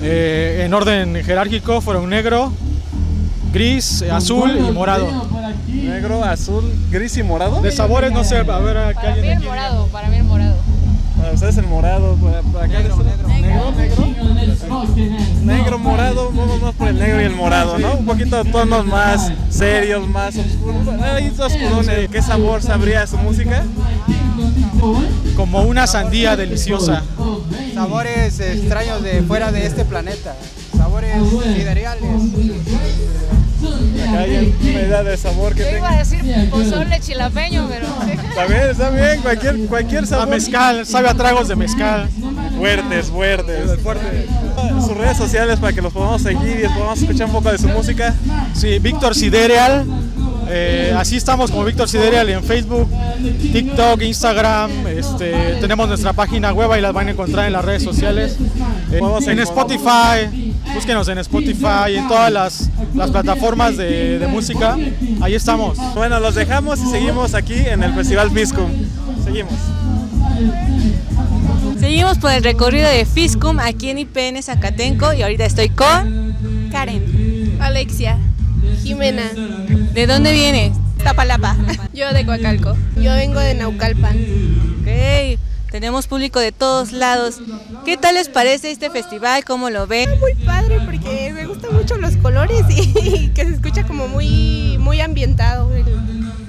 eh, 0.03 0.63
en 0.65 0.75
orden 0.75 1.25
jerárquico, 1.25 1.81
fueron 1.81 2.09
negro, 2.09 2.53
gris, 3.53 4.03
eh, 4.03 4.11
azul 4.11 4.57
y 4.57 4.71
morado. 4.73 5.09
Negro, 5.67 6.23
azul, 6.25 6.65
gris 6.91 7.17
y 7.17 7.23
morado. 7.23 7.61
De 7.61 7.73
sabores, 7.73 8.13
no 8.13 8.23
sé, 8.23 8.37
a 8.37 8.43
ver, 8.43 8.77
a 8.77 8.93
Para 8.95 9.17
mí 9.17 9.29
el 9.29 9.41
morado, 9.41 9.87
para 9.89 10.09
mí 10.09 10.18
ustedes 11.33 11.57
el 11.59 11.67
morado, 11.67 12.17
para, 12.17 12.43
para 12.43 12.65
acá 12.67 12.79
negro, 12.81 12.97
negro, 12.97 13.73
negro, 13.73 14.09
negro, 15.45 15.79
morado, 15.79 16.31
vamos 16.35 16.63
más 16.63 16.75
por 16.75 16.89
el 16.89 16.99
negro 16.99 17.21
y 17.21 17.25
el 17.25 17.35
morado, 17.35 17.79
¿no? 17.79 17.95
Un 17.95 18.07
poquito 18.07 18.43
de 18.43 18.51
tonos 18.51 18.85
más 18.87 19.33
serios, 19.51 20.09
más 20.09 20.37
oscuros. 20.37 20.89
Ahí 21.01 21.33
oscurones. 21.39 22.09
¿Qué 22.11 22.23
sabor 22.23 22.63
sabría 22.63 23.07
su 23.07 23.17
música? 23.19 23.63
Como 25.37 25.63
una 25.63 25.87
sandía 25.87 26.37
deliciosa. 26.37 27.03
Sabores 27.75 28.41
extraños 28.41 29.03
de 29.03 29.23
fuera 29.23 29.53
de 29.53 29.67
este 29.67 29.85
planeta. 29.85 30.35
Sabores 30.77 31.15
siderales. 31.43 32.03
Acá 34.09 34.21
hay 34.21 35.05
de 35.05 35.17
sabor 35.17 35.55
que 35.55 35.61
Yo 35.61 35.67
tenga. 35.67 35.79
iba 35.79 35.91
a 35.91 35.99
decir 35.99 36.51
pozole 36.51 37.01
chilapeño, 37.01 37.69
pero... 37.69 37.87
Está 38.29 38.47
bien, 38.47 38.71
está 38.71 38.91
bien, 38.91 39.21
cualquier, 39.23 39.59
cualquier 39.67 40.07
sabor. 40.07 40.29
A 40.29 40.31
mezcal, 40.31 40.87
sabe 40.87 41.09
a 41.09 41.15
tragos 41.15 41.49
de 41.49 41.57
mezcal. 41.57 42.09
Fuertes, 42.57 43.07
fuertes. 43.07 43.71
Sus 44.85 44.97
redes 44.97 45.17
sociales 45.17 45.59
para 45.59 45.73
que 45.73 45.83
los 45.83 45.93
podamos 45.93 46.23
seguir 46.23 46.61
y 46.65 46.69
podamos 46.75 47.01
escuchar 47.01 47.27
un 47.27 47.33
poco 47.33 47.51
de 47.53 47.59
su 47.59 47.69
música. 47.69 48.15
Sí, 48.55 48.79
Víctor 48.79 49.15
Sidereal. 49.15 49.85
eh, 50.51 50.95
así 50.97 51.17
estamos 51.17 51.51
como 51.51 51.65
Víctor 51.65 51.89
Sidereal 51.89 52.29
en 52.31 52.43
Facebook, 52.43 52.89
TikTok, 53.53 54.01
Instagram. 54.03 54.87
Este, 54.89 55.59
tenemos 55.61 55.89
nuestra 55.89 56.13
página 56.13 56.53
web 56.53 56.71
y 56.79 56.81
las 56.81 56.93
van 56.93 57.09
a 57.09 57.11
encontrar 57.11 57.47
en 57.47 57.53
las 57.53 57.65
redes 57.65 57.83
sociales. 57.83 58.37
En 58.91 59.39
Spotify, 59.41 60.48
búsquenos 60.75 61.09
en 61.09 61.19
Spotify, 61.19 61.97
en 61.97 62.09
todas 62.09 62.33
las, 62.33 62.71
las 62.95 63.11
plataformas 63.11 63.77
de, 63.77 64.19
de 64.19 64.27
música. 64.27 64.77
Ahí 65.21 65.35
estamos. 65.35 65.79
Bueno, 65.95 66.21
los 66.21 66.35
dejamos 66.35 66.81
y 66.81 66.87
seguimos 66.87 67.35
aquí 67.35 67.55
en 67.55 67.83
el 67.83 67.95
Festival 67.95 68.31
Fiscum. 68.31 68.71
Seguimos. 69.25 69.53
Seguimos 71.79 72.19
por 72.19 72.33
el 72.33 72.43
recorrido 72.43 72.89
de 72.89 73.05
Fiscum 73.05 73.59
aquí 73.61 73.91
en 73.91 73.99
IPN 73.99 74.43
Zacatenco 74.43 75.13
y 75.13 75.23
ahorita 75.23 75.45
estoy 75.45 75.69
con 75.69 76.69
Karen. 76.71 77.57
Alexia. 77.61 78.19
Jimena. 78.83 79.31
¿De 79.95 80.07
dónde 80.07 80.33
vienes? 80.33 80.73
Tapalapa. 81.03 81.57
Yo 81.93 82.13
de 82.13 82.27
Coacalco. 82.27 82.77
Yo 82.97 83.13
vengo 83.15 83.41
de 83.41 83.55
Naucalpan. 83.55 84.17
Ok, 84.81 85.39
tenemos 85.71 86.07
público 86.07 86.41
de 86.41 86.53
todos 86.53 86.93
lados. 86.93 87.41
¿Qué 87.89 87.97
tal 87.97 88.17
les 88.17 88.29
parece 88.29 88.71
este 88.71 88.91
festival? 88.91 89.47
¿Cómo 89.47 89.71
lo 89.71 89.87
ven? 89.87 90.11
Muy 90.21 90.35
padre 90.45 90.79
porque 90.85 91.33
me 91.33 91.47
gustan 91.47 91.75
mucho 91.75 91.97
los 91.97 92.19
colores 92.19 92.63
y, 92.69 93.29
que 93.29 93.47
se 93.47 93.53
escucha 93.53 93.85
como 93.85 94.09
muy, 94.09 94.77
muy 94.79 95.01
ambientado 95.01 95.75
el, 95.75 95.87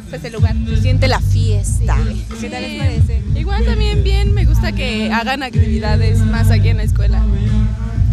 pues, 0.10 0.22
el 0.25 0.34
lugar. 0.34 0.53
Se 0.67 0.81
siente 0.81 1.08
la 1.08 1.22
fiesta. 1.22 1.96
¿Qué 2.41 2.50
tal 2.50 2.62
les 2.62 2.77
parece? 2.77 3.24
Igual 3.36 3.63
también 3.63 4.03
bien, 4.03 4.34
me 4.34 4.43
gusta 4.43 4.74
que 4.74 5.13
hagan 5.13 5.41
actividades 5.41 6.19
más 6.19 6.51
aquí 6.51 6.67
en 6.67 6.75
la 6.75 6.84
escuela. 6.84 7.24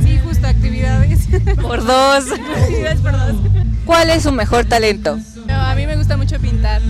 Sí, 0.05 0.21
justo 0.25 0.47
actividades. 0.47 1.27
Por 1.61 1.85
dos. 1.85 2.27
actividades 2.31 3.01
por 3.01 3.11
dos. 3.11 3.35
¿Cuál 3.85 4.11
es 4.11 4.23
su 4.23 4.31
mejor 4.31 4.67
talento? 4.67 5.19
No, 5.49 5.55
a 5.55 5.75
mí 5.75 5.85
me 5.85 5.97
gusta 5.97 6.17
mucho 6.17 6.39
pintar. 6.39 6.81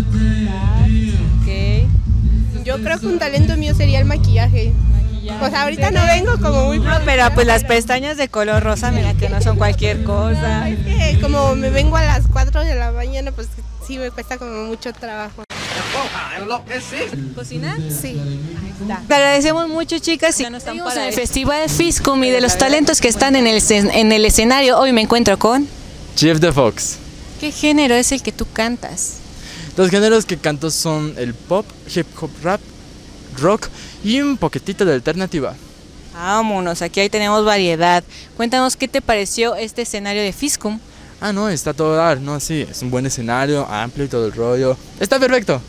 Yo 2.67 2.83
creo 2.83 2.99
que 2.99 3.07
un 3.07 3.21
talento 3.21 3.57
mío 3.57 3.77
sería 3.77 4.01
el 4.01 4.07
maquillaje. 4.07 4.73
Pues 5.39 5.55
ahorita 5.55 5.91
no 5.91 6.05
vengo 6.05 6.39
como 6.41 6.67
muy... 6.67 6.79
No, 6.79 6.99
pero 7.05 7.29
pues 7.35 7.47
las 7.47 7.65
pestañas 7.65 8.17
de 8.17 8.29
color 8.29 8.63
rosa, 8.63 8.91
mira 8.91 9.15
que 9.15 9.29
no 9.29 9.41
son 9.41 9.57
cualquier 9.57 10.05
cosa. 10.05 10.69
Es 10.69 10.79
que 10.79 11.21
como 11.21 11.55
me 11.55 11.71
vengo 11.71 11.97
a 11.97 12.05
las 12.05 12.27
4 12.33 12.65
de 12.65 12.75
la 12.75 12.93
mañana, 12.93 13.33
pues 13.33 13.49
sí 13.87 13.99
me 13.99 14.11
cuesta 14.11 14.39
como 14.39 14.65
mucho 14.65 14.93
trabajo. 14.93 15.45
¿Cocinar? 17.35 17.79
Sí. 17.91 18.21
Te 19.09 19.15
agradecemos 19.15 19.69
mucho, 19.69 19.99
chicas. 19.99 20.39
Y 20.41 20.45
ya 20.45 20.51
no 20.51 20.59
están 20.59 20.79
para 20.79 21.09
el 21.09 21.15
Festival 21.15 21.69
Fiscum 21.69 22.23
y 22.25 22.31
de 22.31 22.41
los 22.41 22.59
talentos 22.59 23.01
que 23.01 23.09
están 23.09 23.37
en 23.37 23.47
el, 23.47 23.63
en 23.71 24.13
el 24.13 24.25
escenario. 24.25 24.79
Hoy 24.79 24.93
me 24.93 25.01
encuentro 25.01 25.39
con. 25.39 25.67
Jeff 26.17 26.41
the 26.41 26.53
Fox. 26.53 26.99
¿Qué 27.41 27.53
género 27.53 27.95
es 27.95 28.13
el 28.13 28.23
que 28.23 28.33
tú 28.33 28.47
cantas? 28.53 29.19
Los 29.77 29.91
géneros 29.91 30.25
que 30.25 30.39
canto 30.39 30.71
son 30.71 31.15
el 31.19 31.35
pop, 31.35 31.67
hip 31.95 32.07
hop, 32.19 32.31
rap, 32.43 32.61
rock 33.41 33.69
y 34.05 34.21
un 34.21 34.37
poquitito 34.37 34.85
de 34.85 34.95
alternativa. 34.95 35.55
Vámonos, 36.15 36.81
aquí 36.83 37.01
ahí 37.01 37.11
tenemos 37.11 37.45
variedad. 37.45 38.03
Cuéntanos 38.37 38.77
qué 38.77 38.89
te 38.89 39.03
pareció 39.03 39.55
este 39.55 39.83
escenario 39.83 40.23
de 40.23 40.33
Fiscum. 40.33 40.79
Ah, 41.21 41.33
no, 41.33 41.49
está 41.49 41.73
todo 41.73 41.97
dar, 41.97 42.21
no, 42.21 42.41
sí, 42.41 42.67
es 42.69 42.83
un 42.83 42.91
buen 42.91 43.07
escenario, 43.07 43.67
amplio 43.67 44.05
y 44.07 44.09
todo 44.09 44.27
el 44.27 44.33
rollo. 44.33 44.77
Está 45.01 45.19
perfecto. 45.19 45.61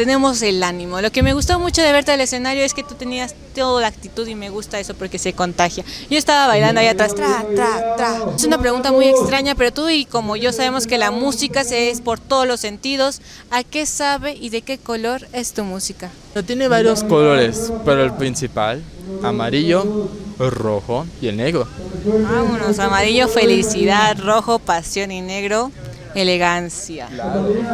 Tenemos 0.00 0.40
el 0.40 0.62
ánimo. 0.62 1.02
Lo 1.02 1.12
que 1.12 1.22
me 1.22 1.34
gustó 1.34 1.58
mucho 1.58 1.82
de 1.82 1.92
verte 1.92 2.10
al 2.10 2.22
escenario 2.22 2.64
es 2.64 2.72
que 2.72 2.82
tú 2.82 2.94
tenías 2.94 3.34
toda 3.54 3.82
la 3.82 3.88
actitud 3.88 4.26
y 4.26 4.34
me 4.34 4.48
gusta 4.48 4.80
eso 4.80 4.94
porque 4.94 5.18
se 5.18 5.34
contagia. 5.34 5.84
Yo 6.08 6.16
estaba 6.16 6.46
bailando 6.46 6.80
ahí 6.80 6.86
atrás, 6.86 7.14
tra, 7.14 7.44
tra, 7.54 7.96
tra. 7.96 8.22
Es 8.34 8.44
una 8.44 8.56
pregunta 8.56 8.92
muy 8.92 9.08
extraña, 9.08 9.54
pero 9.54 9.74
tú 9.74 9.90
y 9.90 10.06
como 10.06 10.36
yo 10.36 10.54
sabemos 10.54 10.86
que 10.86 10.96
la 10.96 11.10
música 11.10 11.64
se 11.64 11.90
es 11.90 12.00
por 12.00 12.18
todos 12.18 12.46
los 12.46 12.60
sentidos, 12.60 13.20
¿a 13.50 13.62
qué 13.62 13.84
sabe 13.84 14.34
y 14.34 14.48
de 14.48 14.62
qué 14.62 14.78
color 14.78 15.28
es 15.34 15.52
tu 15.52 15.64
música? 15.64 16.10
Tiene 16.46 16.68
varios 16.68 17.04
colores, 17.04 17.70
pero 17.84 18.02
el 18.02 18.14
principal, 18.14 18.82
amarillo, 19.22 20.08
rojo 20.38 21.04
y 21.20 21.26
el 21.26 21.36
negro. 21.36 21.68
Vámonos, 22.06 22.78
amarillo, 22.78 23.28
felicidad, 23.28 24.18
rojo, 24.18 24.60
pasión 24.60 25.10
y 25.10 25.20
negro, 25.20 25.70
elegancia. 26.14 27.08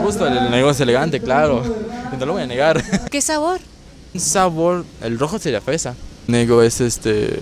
Justo, 0.03 0.27
el 0.27 0.53
es 0.55 0.81
elegante, 0.81 1.21
claro. 1.21 1.63
No 2.19 2.27
lo 2.27 2.33
voy 2.35 2.43
a 2.43 2.47
negar. 2.47 2.83
¿Qué 3.11 3.21
sabor? 3.21 3.61
Un 4.15 4.21
sabor, 4.21 4.85
el 5.03 5.19
rojo 5.19 5.39
sería 5.39 5.61
fresa. 5.61 5.95
Negro 6.27 6.63
es 6.63 6.81
este 6.81 7.41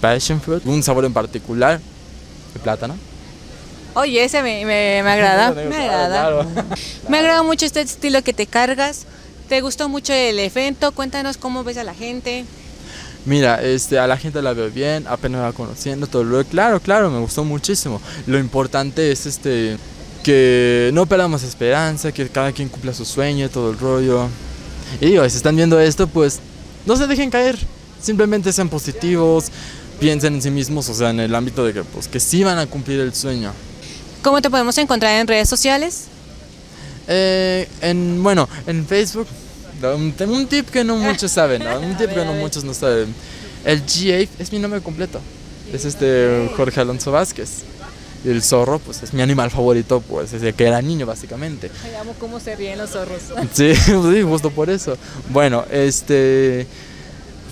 passion 0.00 0.40
fruit, 0.40 0.64
un 0.66 0.82
sabor 0.82 1.04
en 1.04 1.12
particular, 1.12 1.80
el 2.54 2.60
plátano. 2.60 2.94
Oye, 3.94 4.24
ese 4.24 4.42
me, 4.42 4.64
me- 4.64 5.00
me 5.02 5.10
agrada, 5.10 5.52
me 5.54 5.64
claro, 5.68 5.84
agrada. 5.84 6.08
claro. 6.44 6.46
Me 7.08 7.18
agrada 7.18 7.42
mucho 7.42 7.64
este 7.66 7.80
estilo 7.80 8.22
que 8.22 8.32
te 8.32 8.46
cargas. 8.46 9.06
¿Te 9.48 9.60
gustó 9.60 9.88
mucho 9.88 10.12
el 10.12 10.38
evento? 10.38 10.90
Cuéntanos 10.92 11.36
cómo 11.36 11.64
ves 11.64 11.76
a 11.76 11.84
la 11.84 11.94
gente. 11.94 12.44
Mira, 13.26 13.62
este, 13.62 13.98
a 13.98 14.06
la 14.06 14.16
gente 14.16 14.42
la 14.42 14.52
veo 14.52 14.70
bien, 14.70 15.06
apenas 15.08 15.42
va 15.42 15.52
conociendo 15.52 16.06
todo 16.06 16.24
lo 16.24 16.44
claro, 16.44 16.78
claro, 16.80 17.10
me 17.10 17.20
gustó 17.20 17.42
muchísimo. 17.44 18.00
Lo 18.26 18.38
importante 18.38 19.10
es 19.12 19.24
este 19.26 19.78
que 20.24 20.90
no 20.92 21.06
perdamos 21.06 21.44
esperanza, 21.44 22.10
que 22.10 22.28
cada 22.28 22.50
quien 22.50 22.68
cumpla 22.68 22.92
su 22.92 23.04
sueño, 23.04 23.48
todo 23.48 23.70
el 23.70 23.78
rollo. 23.78 24.26
Y 25.00 25.06
digo, 25.06 25.28
si 25.28 25.36
están 25.36 25.54
viendo 25.54 25.78
esto, 25.78 26.08
pues 26.08 26.40
no 26.86 26.96
se 26.96 27.06
dejen 27.06 27.30
caer, 27.30 27.56
simplemente 28.02 28.52
sean 28.52 28.68
positivos, 28.68 29.46
piensen 30.00 30.34
en 30.34 30.42
sí 30.42 30.50
mismos, 30.50 30.88
o 30.88 30.94
sea, 30.94 31.10
en 31.10 31.20
el 31.20 31.34
ámbito 31.34 31.64
de 31.64 31.72
que 31.72 31.84
pues 31.84 32.08
que 32.08 32.18
sí 32.18 32.42
van 32.42 32.58
a 32.58 32.66
cumplir 32.66 32.98
el 33.00 33.14
sueño. 33.14 33.52
¿Cómo 34.22 34.40
te 34.42 34.50
podemos 34.50 34.76
encontrar 34.78 35.20
en 35.20 35.28
redes 35.28 35.48
sociales? 35.48 36.06
Eh, 37.06 37.68
en, 37.82 38.22
bueno, 38.22 38.48
en 38.66 38.86
Facebook, 38.86 39.28
un, 39.82 40.14
un 40.28 40.46
tip 40.46 40.70
que 40.70 40.82
no 40.82 40.96
muchos 40.96 41.30
saben, 41.30 41.62
¿no? 41.62 41.78
un 41.78 41.96
tip 41.96 42.10
que 42.10 42.24
no 42.24 42.32
muchos 42.32 42.64
no 42.64 42.72
saben. 42.72 43.14
El 43.64 43.84
G8 43.84 44.28
es 44.38 44.52
mi 44.52 44.58
nombre 44.58 44.80
completo. 44.80 45.20
Es 45.72 45.84
este 45.84 46.50
Jorge 46.56 46.80
Alonso 46.80 47.12
Vázquez. 47.12 47.64
Y 48.24 48.30
el 48.30 48.42
zorro, 48.42 48.78
pues 48.78 49.02
es 49.02 49.12
mi 49.12 49.22
animal 49.22 49.50
favorito, 49.50 50.00
pues 50.00 50.32
desde 50.32 50.52
que 50.54 50.66
era 50.66 50.80
niño, 50.80 51.06
básicamente. 51.06 51.70
Ay, 51.84 51.94
amo 52.00 52.14
cómo 52.18 52.40
se 52.40 52.56
ríen 52.56 52.78
los 52.78 52.90
zorros. 52.90 53.20
Sí, 53.52 53.74
sí, 53.76 54.22
justo 54.22 54.50
por 54.50 54.70
eso. 54.70 54.96
Bueno, 55.30 55.64
este. 55.70 56.66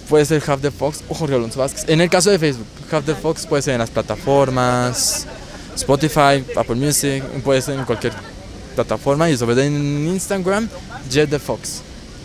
Puede 0.09 0.25
ser 0.25 0.43
Half 0.47 0.61
the 0.61 0.71
Fox 0.71 1.03
o 1.09 1.15
Jorge 1.15 1.35
Alonso 1.35 1.61
Vázquez. 1.61 1.85
En 1.89 2.01
el 2.01 2.11
caso 2.11 2.31
de 2.31 2.39
Facebook, 2.39 2.67
Half 2.91 3.07
the 3.07 3.15
Fox 3.15 3.47
puede 3.47 3.63
ser 3.63 3.75
en 3.75 3.81
las 3.81 3.89
plataformas 3.89 5.27
Spotify, 5.75 6.45
Apple 6.57 6.77
Music, 6.77 7.23
puede 7.45 7.63
ser 7.63 7.79
en 7.79 7.85
cualquier 7.85 8.13
plataforma 8.75 9.31
y 9.31 9.37
sobre 9.37 9.55
todo 9.55 9.65
en 9.65 10.09
Instagram, 10.09 10.69
Jet 11.11 11.31
the 11.31 11.39
Fox. 11.39 11.83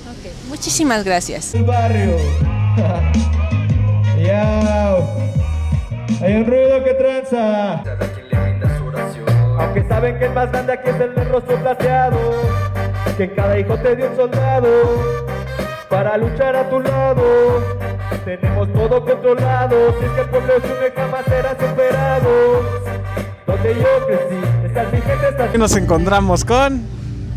Ok, 0.10 0.50
Muchísimas 0.50 1.04
gracias. 1.04 1.52
barrio. 1.66 2.18
Hay 6.20 6.34
un 6.34 6.46
ruido 6.46 6.84
que 6.84 6.94
tranza. 6.96 7.84
Aunque 9.60 9.84
saben 9.88 10.20
que 10.20 10.26
el 10.26 10.34
más 10.34 10.52
grande 10.52 10.74
aquí 10.74 10.90
es 10.90 11.00
el 11.00 11.16
del 11.16 11.30
rostro 11.30 11.58
plateado. 11.58 12.20
Que 13.18 13.24
en 13.24 13.36
cada 13.36 13.60
hijo 13.60 13.76
te 13.78 13.96
dio 13.96 14.10
un 14.12 14.16
soldado. 14.16 14.70
Para 15.90 16.18
luchar 16.18 16.56
a 16.56 16.70
tu 16.70 16.80
lado. 16.80 17.78
Tenemos 18.24 18.72
todo 18.74 19.04
controlado. 19.04 19.96
Si 20.00 20.06
es 20.06 20.12
que 20.12 20.22
el 20.22 20.30
pueblo 20.30 20.54
se 20.62 20.68
une 20.68 20.92
jamás 20.96 21.26
será 21.26 21.52
superado. 21.52 22.64
Donde 23.48 23.76
yo 23.76 24.06
crecí, 24.06 24.66
estás 24.66 24.92
mi 24.92 25.02
gente, 25.02 25.30
estás 25.30 25.50
Aquí 25.50 25.58
nos 25.58 25.76
encontramos 25.76 26.44
con. 26.46 26.82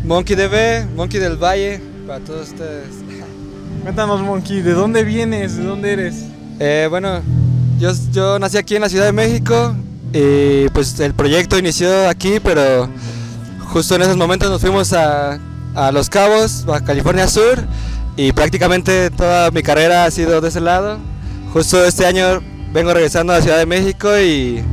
Monkey 0.03 0.35
DB, 0.35 0.93
Monkey 0.95 1.19
del 1.19 1.37
Valle, 1.37 1.79
para 2.05 2.19
todos 2.19 2.49
ustedes. 2.49 2.89
Cuéntanos, 3.83 4.19
Monkey, 4.21 4.61
¿de 4.61 4.73
dónde 4.73 5.03
vienes? 5.03 5.57
¿De 5.57 5.63
dónde 5.63 5.93
eres? 5.93 6.25
Eh, 6.59 6.87
bueno, 6.89 7.21
yo, 7.79 7.91
yo 8.11 8.37
nací 8.39 8.57
aquí 8.57 8.75
en 8.75 8.81
la 8.81 8.89
Ciudad 8.89 9.05
de 9.05 9.13
México 9.13 9.73
y 10.13 10.69
pues 10.69 10.99
el 10.99 11.13
proyecto 11.13 11.57
inició 11.57 12.07
aquí, 12.07 12.39
pero 12.43 12.89
justo 13.59 13.95
en 13.95 14.01
esos 14.01 14.17
momentos 14.17 14.49
nos 14.49 14.61
fuimos 14.61 14.93
a, 14.93 15.39
a 15.75 15.91
Los 15.91 16.09
Cabos, 16.09 16.65
a 16.67 16.81
California 16.81 17.27
Sur, 17.27 17.63
y 18.17 18.31
prácticamente 18.33 19.09
toda 19.09 19.51
mi 19.51 19.63
carrera 19.63 20.05
ha 20.05 20.11
sido 20.11 20.41
de 20.41 20.49
ese 20.49 20.61
lado. 20.61 20.97
Justo 21.53 21.83
este 21.83 22.05
año 22.05 22.41
vengo 22.73 22.93
regresando 22.93 23.33
a 23.33 23.37
la 23.37 23.41
Ciudad 23.41 23.57
de 23.57 23.65
México 23.65 24.09
y 24.19 24.63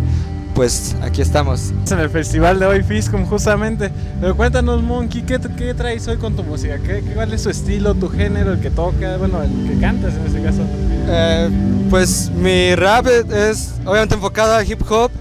pues 0.55 0.97
aquí 1.03 1.23
estamos. 1.23 1.73
En 1.89 2.01
el 2.01 2.11
festival 2.11 2.59
de 2.59 2.67
hoy, 2.67 2.83
Fiscom, 2.83 3.25
justamente. 3.27 3.93
Pero 4.21 4.37
cuéntanos, 4.37 4.83
Monkey, 4.83 5.23
¿qué, 5.23 5.39
qué 5.57 5.73
traes 5.73 6.09
hoy 6.09 6.17
con 6.17 6.35
tu 6.35 6.43
música? 6.43 6.79
¿Qué, 6.79 7.01
¿Cuál 7.15 7.33
es 7.33 7.45
tu 7.45 7.51
estilo, 7.51 7.95
tu 7.95 8.09
género, 8.09 8.55
el 8.55 8.61
que 8.61 8.71
toca, 8.71 9.17
bueno, 9.19 9.41
el 9.41 9.69
que 9.69 9.81
cantas 9.81 10.15
en 10.15 10.27
este 10.27 10.43
caso? 10.43 10.63
Eh, 11.09 11.49
pues 11.89 12.31
mi 12.31 12.75
rap 12.75 13.07
es, 13.07 13.33
es 13.33 13.75
obviamente 13.85 14.17
enfocado 14.17 14.55
al 14.55 14.69
hip 14.69 14.83
hop, 14.91 15.13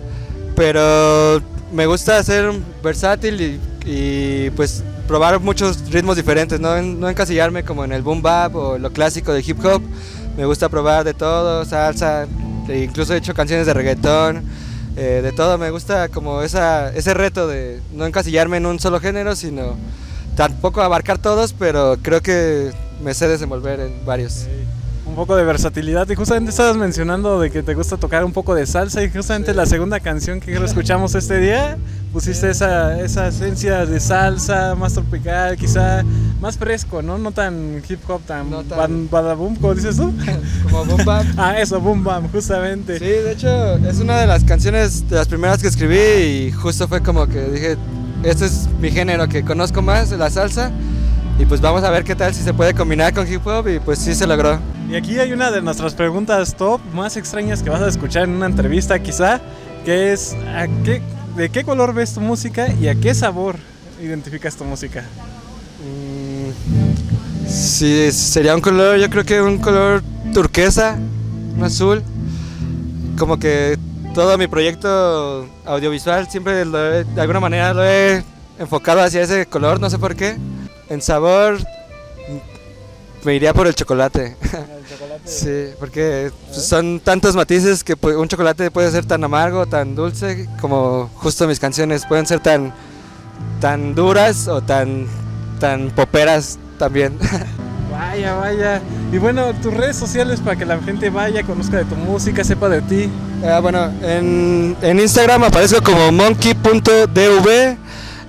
pero 0.58 1.40
me 1.72 1.86
gusta 1.86 2.22
ser 2.24 2.52
versátil 2.84 3.40
y, 3.40 3.60
y, 3.86 4.50
pues 4.50 4.84
probar 5.08 5.40
muchos 5.40 5.92
ritmos 5.92 6.16
diferentes, 6.18 6.60
no, 6.60 6.82
no 6.82 7.08
encasillarme 7.08 7.64
como 7.64 7.86
en 7.86 7.92
el 7.92 8.02
boom 8.02 8.24
bap 8.24 8.56
o 8.56 8.80
lo 8.80 8.92
clásico 8.92 9.34
de 9.34 9.44
hip 9.46 9.64
hop. 9.64 9.84
Me 10.36 10.46
gusta 10.46 10.68
probar 10.68 11.04
de 11.04 11.14
todo, 11.14 11.64
salsa, 11.64 12.26
e 12.68 12.80
incluso 12.80 13.14
he 13.14 13.18
hecho 13.18 13.36
canciones 13.36 13.68
de 13.68 13.74
reggaetón, 13.76 14.46
eh, 14.96 15.22
de 15.22 15.32
todo. 15.32 15.60
Me 15.60 15.70
gusta 15.70 16.10
como 16.10 16.42
esa, 16.42 16.92
ese 16.96 17.14
reto 17.14 17.48
de 17.48 17.80
no 17.94 18.08
encasillarme 18.08 18.58
en 18.58 18.66
un 18.66 18.80
solo 18.80 19.00
género, 19.00 19.36
sino 19.36 19.76
tampoco 20.36 20.82
abarcar 20.82 21.20
todos, 21.20 21.54
pero 21.54 21.98
creo 22.02 22.22
que 22.22 22.72
me 23.04 23.14
sé 23.14 23.28
desenvolver 23.28 23.80
en 23.80 24.06
varios. 24.08 24.48
Poco 25.18 25.36
de 25.36 25.44
versatilidad. 25.44 26.08
Y 26.12 26.14
justamente 26.14 26.52
estabas 26.52 26.78
mencionando 26.78 27.40
de 27.40 27.50
que 27.50 27.64
te 27.64 27.74
gusta 27.74 27.98
tocar 27.98 28.24
un 28.24 28.32
poco 28.32 28.54
de 28.54 28.68
salsa. 28.68 29.04
Y 29.04 29.10
justamente 29.10 29.52
la 29.56 29.66
segunda 29.66 30.00
canción 30.00 30.40
que 30.40 30.54
escuchamos 30.64 31.16
este 31.16 31.40
día, 31.40 31.76
pusiste 32.14 32.52
esa, 32.52 33.02
esa 33.02 33.30
esencia 33.30 33.88
de 33.88 34.00
salsa, 34.00 34.76
más 34.76 34.94
tropical, 34.94 35.58
quizá 35.58 36.04
más 36.40 36.60
fresco, 36.60 37.02
¿no? 37.02 37.18
No 37.18 37.32
tan 37.32 37.82
hip 37.90 38.00
hop, 38.08 38.22
tan, 38.28 39.10
badaboom, 39.10 39.56
como 39.56 39.74
dices 39.74 39.98
tú. 39.98 40.14
Como 40.70 40.86
boom 40.86 41.04
bap. 41.04 41.26
ah, 41.38 41.60
eso, 41.60 41.82
boom 41.82 42.04
bam, 42.04 42.32
justamente. 42.32 43.00
Sí, 43.00 43.06
de 43.06 43.32
hecho 43.32 43.78
es 43.88 44.00
una 44.00 44.20
de 44.20 44.28
las 44.28 44.44
canciones 44.44 45.10
de 45.10 45.16
las 45.16 45.28
primeras 45.28 45.64
que 45.64 45.68
escribí 45.68 45.98
y 45.98 46.52
justo 46.52 46.88
fue 46.88 47.02
como 47.02 47.26
que 47.26 47.42
dije, 47.46 47.76
este 48.22 48.46
es 48.46 48.70
mi 48.80 48.92
género 48.92 49.28
que 49.28 49.44
conozco 49.44 49.82
más, 49.82 50.12
la 50.12 50.30
salsa, 50.30 50.72
y 51.40 51.48
pues 51.48 51.60
vamos 51.60 51.84
a 51.84 51.90
ver 51.90 52.04
qué 52.04 52.14
tal 52.14 52.36
si 52.36 52.44
se 52.44 52.54
puede 52.54 52.76
combinar 52.76 53.16
con 53.16 53.28
hip 53.28 53.48
hop 53.48 53.68
y 53.68 53.80
pues 53.80 53.98
sí 53.98 54.14
se 54.14 54.28
logró. 54.28 54.77
Y 54.90 54.96
aquí 54.96 55.20
hay 55.20 55.34
una 55.34 55.52
de 55.52 55.62
nuestras 55.62 55.94
preguntas 55.94 56.56
top 56.56 56.80
más 56.94 57.18
extrañas 57.18 57.62
que 57.62 57.70
vas 57.70 57.82
a 57.82 57.88
escuchar 57.90 58.24
en 58.24 58.32
una 58.32 58.46
entrevista 58.46 58.98
quizá, 59.00 59.42
que 59.84 60.14
es 60.14 60.34
¿a 60.56 60.68
qué, 60.84 61.02
¿de 61.36 61.50
qué 61.50 61.64
color 61.64 61.94
ves 61.94 62.14
tu 62.14 62.22
música 62.22 62.72
y 62.74 62.88
a 62.88 62.96
qué 62.96 63.14
sabor 63.14 63.56
identificas 64.02 64.56
tu 64.56 64.64
música? 64.64 65.04
Sí, 67.48 68.12
sería 68.12 68.56
un 68.56 68.62
color, 68.62 68.98
yo 68.98 69.10
creo 69.10 69.26
que 69.26 69.42
un 69.42 69.58
color 69.58 70.02
turquesa, 70.34 70.98
un 71.58 71.64
azul, 71.64 72.02
como 73.18 73.38
que 73.40 73.78
todo 74.14 74.38
mi 74.38 74.48
proyecto 74.48 75.48
audiovisual 75.66 76.30
siempre 76.30 76.64
lo 76.66 76.94
he- 76.94 77.04
de 77.04 77.22
alguna 77.22 77.40
manera 77.42 77.74
lo 77.74 77.84
he 77.84 78.24
enfocado 78.58 79.02
hacia 79.02 79.22
ese 79.22 79.46
color, 79.46 79.80
no 79.82 79.90
sé 79.90 79.98
por 80.00 80.16
qué. 80.16 80.38
En 80.90 81.02
sabor 81.02 81.58
me 83.24 83.36
iría 83.36 83.54
por 83.54 83.68
el 83.68 83.76
chocolate. 83.76 84.36
Sí, 85.26 85.72
porque 85.78 86.32
son 86.52 87.02
tantos 87.02 87.36
matices 87.36 87.84
que 87.84 87.98
un 88.16 88.30
chocolate 88.30 88.72
puede 88.72 88.90
ser 88.92 89.06
tan 89.06 89.22
amargo, 89.26 89.66
tan 89.66 89.94
dulce, 89.94 90.48
como 90.62 91.10
justo 91.16 91.46
mis 91.48 91.60
canciones 91.60 92.06
pueden 92.06 92.26
ser 92.26 92.40
tan, 92.40 92.74
tan 93.60 93.94
duras 93.94 94.48
o 94.48 94.62
tan, 94.62 95.06
tan 95.60 95.92
poperas 95.92 96.58
también. 96.80 97.18
Vaya, 97.92 98.36
vaya. 98.36 98.82
Y 99.12 99.18
bueno, 99.18 99.54
tus 99.56 99.74
redes 99.74 99.96
sociales 99.96 100.40
para 100.40 100.56
que 100.56 100.66
la 100.66 100.78
gente 100.80 101.10
vaya, 101.10 101.42
conozca 101.42 101.78
de 101.78 101.86
tu 101.86 101.96
música, 101.96 102.44
sepa 102.44 102.70
de 102.70 102.82
ti. 102.82 103.10
Ah, 103.44 103.60
bueno, 103.60 103.92
en, 104.04 104.78
en 104.82 105.00
Instagram 105.00 105.46
aparezco 105.46 105.82
como 105.82 106.12
monkey.dv, 106.12 107.78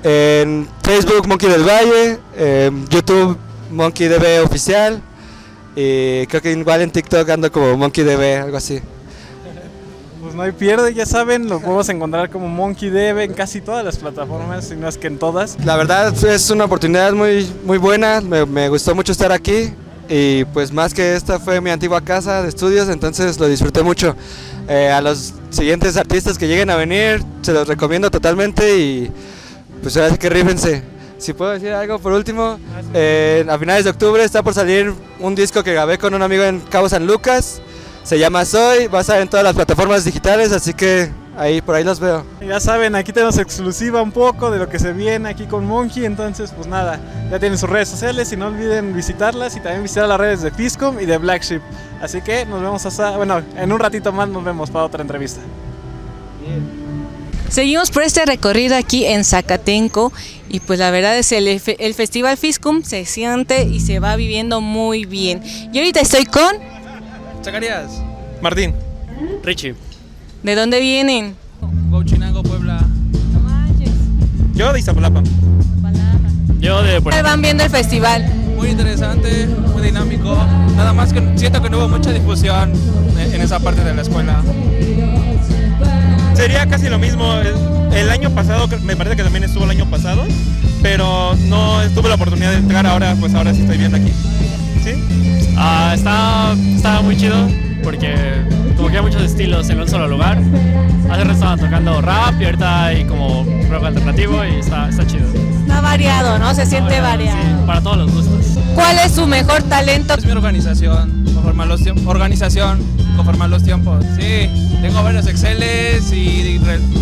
en 0.05 0.69
Facebook 0.83 1.29
Monkey 1.29 1.51
del 1.51 1.65
Valle, 1.65 2.19
en 2.35 2.89
YouTube 2.89 3.37
MonkeyDB 3.71 4.45
oficial 4.45 5.03
y 5.77 6.27
creo 6.27 6.43
que 6.43 6.53
igual 6.53 6.81
en 6.81 6.91
TikTok 6.91 7.29
ando 7.31 7.53
como 7.53 7.77
MonkeyDB, 7.77 8.43
algo 8.43 8.57
así. 8.57 8.81
Pues 10.21 10.35
no 10.35 10.43
hay 10.43 10.53
pierde, 10.53 10.93
ya 10.93 11.07
saben, 11.07 11.49
lo 11.49 11.61
podemos 11.61 11.89
encontrar 11.89 12.29
como 12.29 12.49
Monkey 12.49 12.91
Debe 12.91 13.25
en 13.25 13.35
casi 13.35 13.61
todas 13.61 13.85
las 13.85 13.97
plataformas, 13.97 14.67
si 14.67 14.75
no 14.75 14.89
es 14.89 14.99
que 14.99 15.07
en 15.07 15.17
todas. 15.19 15.57
La 15.65 15.77
verdad 15.77 16.13
es 16.25 16.51
una 16.51 16.65
oportunidad 16.65 17.13
muy, 17.13 17.49
muy 17.65 17.79
buena, 17.79 18.21
me, 18.21 18.45
me 18.45 18.69
gustó 18.69 18.95
mucho 18.97 19.13
estar 19.13 19.31
aquí 19.31 19.73
y 20.09 20.45
pues 20.47 20.73
más 20.73 20.93
que 20.93 21.15
esta 21.15 21.39
fue 21.39 21.61
mi 21.61 21.71
antigua 21.71 22.01
casa 22.01 22.43
de 22.43 22.49
estudios, 22.49 22.89
entonces 22.89 23.39
lo 23.39 23.47
disfruté 23.47 23.83
mucho. 23.83 24.17
Eh, 24.69 24.91
a 24.91 25.01
los 25.01 25.35
siguientes 25.51 25.97
artistas 25.97 26.37
que 26.37 26.49
lleguen 26.49 26.69
a 26.71 26.77
venir, 26.77 27.23
se 27.43 27.53
los 27.53 27.69
recomiendo 27.69 28.11
totalmente 28.11 28.77
y 28.77 29.11
pues 29.83 29.97
ahora 29.97 30.11
sí 30.11 30.19
que 30.19 30.29
rífense. 30.29 30.83
Si 31.19 31.33
puedo 31.33 31.51
decir 31.51 31.73
algo 31.73 31.99
por 31.99 32.13
último, 32.13 32.59
eh, 32.95 33.45
a 33.49 33.59
finales 33.59 33.85
de 33.85 33.91
octubre 33.91 34.23
está 34.23 34.43
por 34.43 34.55
salir 34.55 34.95
un 35.19 35.35
disco 35.35 35.65
que 35.65 35.73
grabé 35.73 35.99
con 35.99 36.15
un 36.15 36.23
amigo 36.23 36.45
en 36.45 36.61
Cabo 36.61 36.89
San 36.89 37.07
Lucas, 37.07 37.61
se 38.05 38.19
llama 38.19 38.45
Soy, 38.45 38.87
va 38.87 38.99
a 38.99 39.01
estar 39.01 39.21
en 39.21 39.29
todas 39.29 39.43
las 39.45 39.55
plataformas 39.55 40.05
digitales, 40.05 40.53
así 40.53 40.73
que 40.73 41.11
ahí 41.37 41.61
por 41.61 41.75
ahí 41.75 41.83
los 41.83 41.99
veo. 41.99 42.25
Ya 42.41 42.61
saben, 42.61 42.95
aquí 42.95 43.13
tenemos 43.13 43.37
exclusiva 43.37 44.01
un 44.01 44.13
poco 44.13 44.51
de 44.51 44.59
lo 44.59 44.69
que 44.69 44.79
se 44.79 44.93
viene 44.93 45.29
aquí 45.29 45.47
con 45.47 45.67
Monkey, 45.67 46.05
entonces 46.05 46.53
pues 46.55 46.69
nada, 46.69 47.01
ya 47.31 47.39
tienen 47.41 47.59
sus 47.59 47.69
redes 47.69 47.89
sociales 47.89 48.33
y 48.33 48.37
no 48.37 48.47
olviden 48.47 48.95
visitarlas 48.95 49.57
y 49.57 49.61
también 49.61 49.83
visitar 49.83 50.09
las 50.09 50.19
redes 50.19 50.43
de 50.43 50.53
Fiscom 50.53 51.01
y 51.01 51.05
de 51.05 51.19
Black 51.19 51.43
Sheep. 51.43 51.63
Así 52.01 52.23
que 52.23 52.47
nos 52.47 52.63
vemos 52.63 52.87
hasta, 52.87 53.17
bueno, 53.17 53.43
en 53.57 53.73
un 53.73 53.81
ratito 53.81 54.13
más 54.13 54.29
nos 54.29 54.45
vemos 54.45 54.71
para 54.71 54.85
otra 54.85 55.03
entrevista. 55.03 55.41
Seguimos 57.49 57.91
por 57.91 58.03
este 58.03 58.25
recorrido 58.27 58.77
aquí 58.77 59.07
en 59.07 59.25
Zacatenco 59.25 60.13
y 60.49 60.61
pues 60.61 60.79
la 60.79 60.91
verdad 60.91 61.17
es 61.19 61.33
el, 61.33 61.49
el 61.49 61.95
Festival 61.95 62.37
Fiscum 62.37 62.83
se 62.83 63.05
siente 63.05 63.63
y 63.65 63.81
se 63.81 64.01
va 64.01 64.17
viviendo 64.17 64.61
muy 64.61 65.07
bien. 65.07 65.43
Y 65.73 65.79
ahorita 65.79 66.01
estoy 66.01 66.25
con... 66.25 66.57
Zacarías. 67.43 68.03
Martín. 68.43 68.75
Richie. 69.43 69.75
¿De 70.43 70.55
dónde 70.55 70.81
vienen? 70.81 71.37
Huachinango, 71.91 72.43
Puebla. 72.43 72.81
Yo 74.55 74.73
de 74.73 74.79
Iztapalapa. 74.81 75.23
Yo 76.61 76.83
de 76.83 77.01
¿Cómo 77.01 77.23
van 77.23 77.41
viendo 77.41 77.65
el 77.65 77.71
festival? 77.71 78.27
Muy 78.57 78.71
interesante, 78.71 79.47
muy 79.47 79.83
dinámico. 79.83 80.37
Nada 80.77 80.93
más 80.93 81.13
que 81.13 81.23
siento 81.37 81.63
que 81.63 81.71
no 81.71 81.79
hubo 81.79 81.89
mucha 81.89 82.11
difusión 82.13 82.73
en 83.17 83.35
en 83.35 83.41
esa 83.41 83.61
parte 83.61 83.85
de 83.85 83.95
la 83.95 84.03
escuela. 84.03 84.43
Sería 86.49 86.67
casi 86.67 86.89
lo 86.89 86.99
mismo. 86.99 87.31
El, 87.93 88.09
año 88.09 88.31
pasado, 88.31 88.69
me 88.83 88.97
parece 88.97 89.17
que 89.17 89.23
también 89.23 89.45
estuvo 89.45 89.65
el 89.65 89.71
año 89.71 89.85
pasado, 89.85 90.25
pero 90.81 91.37
no 91.47 91.79
tuve 91.95 92.09
la 92.09 92.15
oportunidad 92.15 92.53
de 92.53 92.57
entrar 92.57 92.87
ahora, 92.87 93.15
pues 93.21 93.35
ahora 93.35 93.53
sí 93.53 93.61
estoy 93.61 93.77
viendo 93.77 93.99
aquí. 93.99 94.11
¿Sí? 94.83 94.95
Ah, 95.59 95.93
está, 95.95 96.55
está 96.75 97.03
muy 97.03 97.19
chido. 97.19 97.37
porque 97.85 98.15
como 98.79 98.89
que 98.89 98.97
hay 98.97 99.03
muchos 99.03 99.21
estilos 99.21 99.69
en 99.69 99.79
un 99.79 99.89
solo 99.89 100.09
lugar. 100.09 100.39
Hace 101.11 101.25
rato 101.25 101.33
estaba 101.33 101.57
tocando 101.59 102.01
rap 102.01 102.41
y 102.41 102.47
ahorita 102.47 102.85
hay 102.87 103.05
como 103.05 103.45
rock 103.69 103.85
alternativo 103.85 104.43
y 104.43 104.61
está, 104.61 104.89
está 104.89 105.07
chido. 105.07 105.27
Está 105.61 105.83
variado, 105.83 106.39
¿no? 106.39 106.55
Se 106.55 106.65
siente 106.65 106.99
variado. 107.03 107.43
Sí, 107.43 107.67
para 107.67 107.83
todos 107.83 107.99
los 107.99 108.11
gustos. 108.11 108.59
¿Cuál 108.75 108.99
es 109.01 109.13
su 109.13 109.27
mejor 109.27 109.65
talento? 109.65 110.15
Es 110.15 110.25
mi 110.25 110.33
organización, 110.33 111.18
conformar 111.49 111.69
los 111.69 111.83
tiempos. 111.83 112.07
Organización, 112.07 112.79
conformar 113.17 113.49
los 113.49 113.63
tiempos. 113.63 114.05
Sí, 114.19 114.51
tengo 114.83 115.03
varios 115.03 115.27
Exceles 115.27 116.13
y 116.13 116.61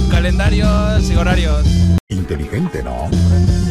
calendarios 0.09 1.11
y 1.11 1.17
horarios. 1.17 1.67
Inteligente, 2.09 2.81
¿no? 2.85 3.09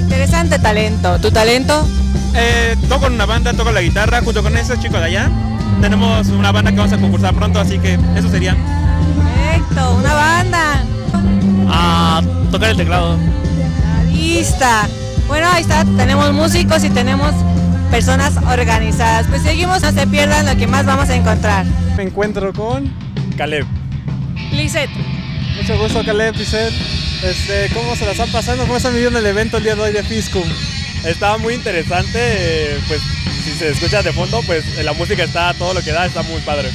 Interesante 0.02 0.60
talento. 0.60 1.18
¿Tu 1.20 1.32
talento? 1.32 1.88
Eh, 2.34 2.76
toco 2.90 3.08
en 3.08 3.14
una 3.14 3.26
banda, 3.26 3.54
toco 3.54 3.72
la 3.72 3.82
guitarra 3.82 4.22
junto 4.22 4.44
con 4.44 4.58
ese 4.58 4.78
chico 4.78 4.98
de 4.98 5.06
allá. 5.06 5.32
Tenemos 5.80 6.28
una 6.28 6.52
banda 6.52 6.72
que 6.72 6.78
vamos 6.78 6.92
a 6.92 6.98
concursar 6.98 7.34
pronto, 7.34 7.62
así 7.62 7.80
que 7.80 7.98
eso 8.18 8.30
sería. 8.30 8.58
Perfecto, 9.54 9.96
una 9.96 10.14
banda. 10.14 10.84
A 11.70 12.22
tocar 12.52 12.72
el 12.72 12.78
teclado. 12.78 13.18
Lista. 14.12 14.90
Bueno, 15.30 15.48
ahí 15.50 15.62
está. 15.62 15.86
Tenemos 15.96 16.34
músicos 16.34 16.84
y 16.84 16.90
tenemos 16.90 17.32
personas 17.95 18.36
organizadas. 18.51 19.25
Pues 19.27 19.41
seguimos, 19.41 19.81
no 19.81 19.89
se 19.89 20.05
pierdan 20.05 20.45
lo 20.45 20.58
que 20.58 20.67
más 20.67 20.86
vamos 20.86 21.10
a 21.10 21.15
encontrar. 21.15 21.65
Me 21.95 22.03
encuentro 22.03 22.51
con 22.51 22.93
Caleb. 23.38 23.65
Lizeth. 24.51 24.89
Mucho 25.55 25.77
gusto, 25.77 26.03
Caleb, 26.03 26.36
Lisset. 26.36 26.73
Este, 27.23 27.69
¿Cómo 27.73 27.95
se 27.95 28.03
la 28.03 28.12
están 28.12 28.29
pasando? 28.34 28.63
¿Cómo 28.63 28.75
están 28.75 28.93
viviendo 28.93 29.17
el 29.19 29.25
evento 29.25 29.55
el 29.55 29.63
día 29.63 29.75
de 29.75 29.81
hoy 29.81 29.93
de 29.93 30.03
Fiscum? 30.03 30.43
Estaba 31.05 31.38
muy 31.38 31.53
interesante, 31.53 32.19
eh, 32.19 32.79
pues 32.89 32.99
si 33.45 33.51
se 33.51 33.69
escucha 33.69 34.03
de 34.03 34.12
fondo, 34.12 34.41
pues 34.45 34.65
la 34.84 34.91
música 34.91 35.23
está 35.23 35.53
todo 35.53 35.73
lo 35.73 35.81
que 35.81 35.93
da, 35.93 36.05
está 36.05 36.21
muy 36.23 36.41
padre. 36.41 36.71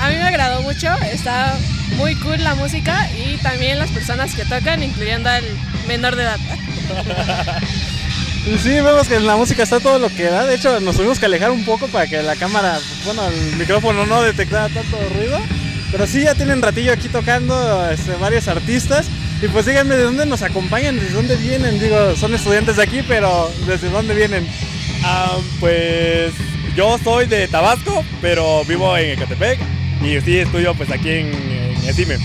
A 0.00 0.08
mí 0.08 0.16
me 0.16 0.24
agradó 0.24 0.60
mucho, 0.62 0.88
está 1.12 1.54
muy 1.96 2.16
cool 2.16 2.42
la 2.42 2.56
música 2.56 3.08
y 3.12 3.36
también 3.36 3.78
las 3.78 3.90
personas 3.92 4.34
que 4.34 4.44
tocan, 4.44 4.82
incluyendo 4.82 5.30
al 5.30 5.44
menor 5.86 6.16
de 6.16 6.24
edad. 6.24 6.38
Sí, 8.44 8.70
vemos 8.70 9.06
que 9.06 9.20
la 9.20 9.36
música 9.36 9.62
está 9.62 9.80
todo 9.80 9.98
lo 9.98 10.08
que 10.08 10.24
da. 10.24 10.46
De 10.46 10.54
hecho, 10.54 10.80
nos 10.80 10.96
tuvimos 10.96 11.18
que 11.18 11.26
alejar 11.26 11.50
un 11.50 11.64
poco 11.64 11.88
para 11.88 12.06
que 12.06 12.22
la 12.22 12.36
cámara, 12.36 12.78
bueno, 13.04 13.26
el 13.28 13.56
micrófono 13.56 14.06
no 14.06 14.22
detectara 14.22 14.68
tanto 14.68 14.96
ruido. 15.14 15.38
Pero 15.92 16.06
sí, 16.06 16.22
ya 16.22 16.34
tienen 16.34 16.62
ratillo 16.62 16.92
aquí 16.92 17.08
tocando 17.08 17.88
este, 17.90 18.12
varios 18.12 18.48
artistas. 18.48 19.06
Y 19.42 19.48
pues 19.48 19.66
díganme 19.66 19.96
de 19.96 20.04
dónde 20.04 20.26
nos 20.26 20.42
acompañan, 20.42 20.96
desde 20.96 21.14
dónde 21.14 21.36
vienen. 21.36 21.78
Digo, 21.78 22.16
son 22.16 22.34
estudiantes 22.34 22.76
de 22.76 22.82
aquí, 22.82 23.02
pero 23.06 23.50
¿desde 23.66 23.88
dónde 23.90 24.14
vienen? 24.14 24.46
Ah, 25.04 25.36
pues 25.58 26.32
yo 26.76 26.98
soy 27.02 27.26
de 27.26 27.48
Tabasco, 27.48 28.04
pero 28.20 28.64
vivo 28.64 28.96
en 28.96 29.10
Ecatepec 29.10 29.58
y 30.02 30.20
sí 30.20 30.38
estudio 30.38 30.74
pues 30.74 30.90
aquí 30.90 31.10
en, 31.10 31.26
en 31.32 31.88
ESIME. 31.88 32.18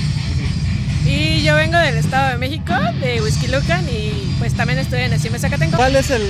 Y 1.05 1.43
yo 1.43 1.55
vengo 1.55 1.77
del 1.77 1.97
Estado 1.97 2.31
de 2.31 2.37
México, 2.37 2.73
de 2.99 3.21
Whisky 3.21 3.47
Lucan, 3.47 3.85
y 3.89 4.35
pues 4.39 4.53
también 4.55 4.79
estoy 4.79 5.01
en 5.01 5.13
el 5.13 5.19
CIME 5.19 5.37
Zacatenco. 5.39 5.77
¿Cuál 5.77 5.95
es 5.95 6.09
el 6.09 6.23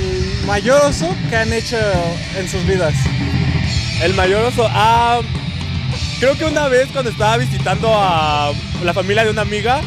mayor 0.45 0.81
oso 0.85 1.15
que 1.29 1.37
han 1.37 1.51
hecho 1.53 1.77
en 2.37 2.49
sus 2.49 2.65
vidas? 2.65 2.93
El 4.01 4.13
mayor 4.13 4.43
oso, 4.43 4.67
ah, 4.69 5.21
creo 6.19 6.37
que 6.37 6.45
una 6.45 6.67
vez 6.67 6.89
cuando 6.91 7.09
estaba 7.09 7.37
visitando 7.37 7.89
a 7.93 8.51
la 8.83 8.93
familia 8.93 9.23
de 9.23 9.29
una 9.31 9.41
amiga 9.43 9.81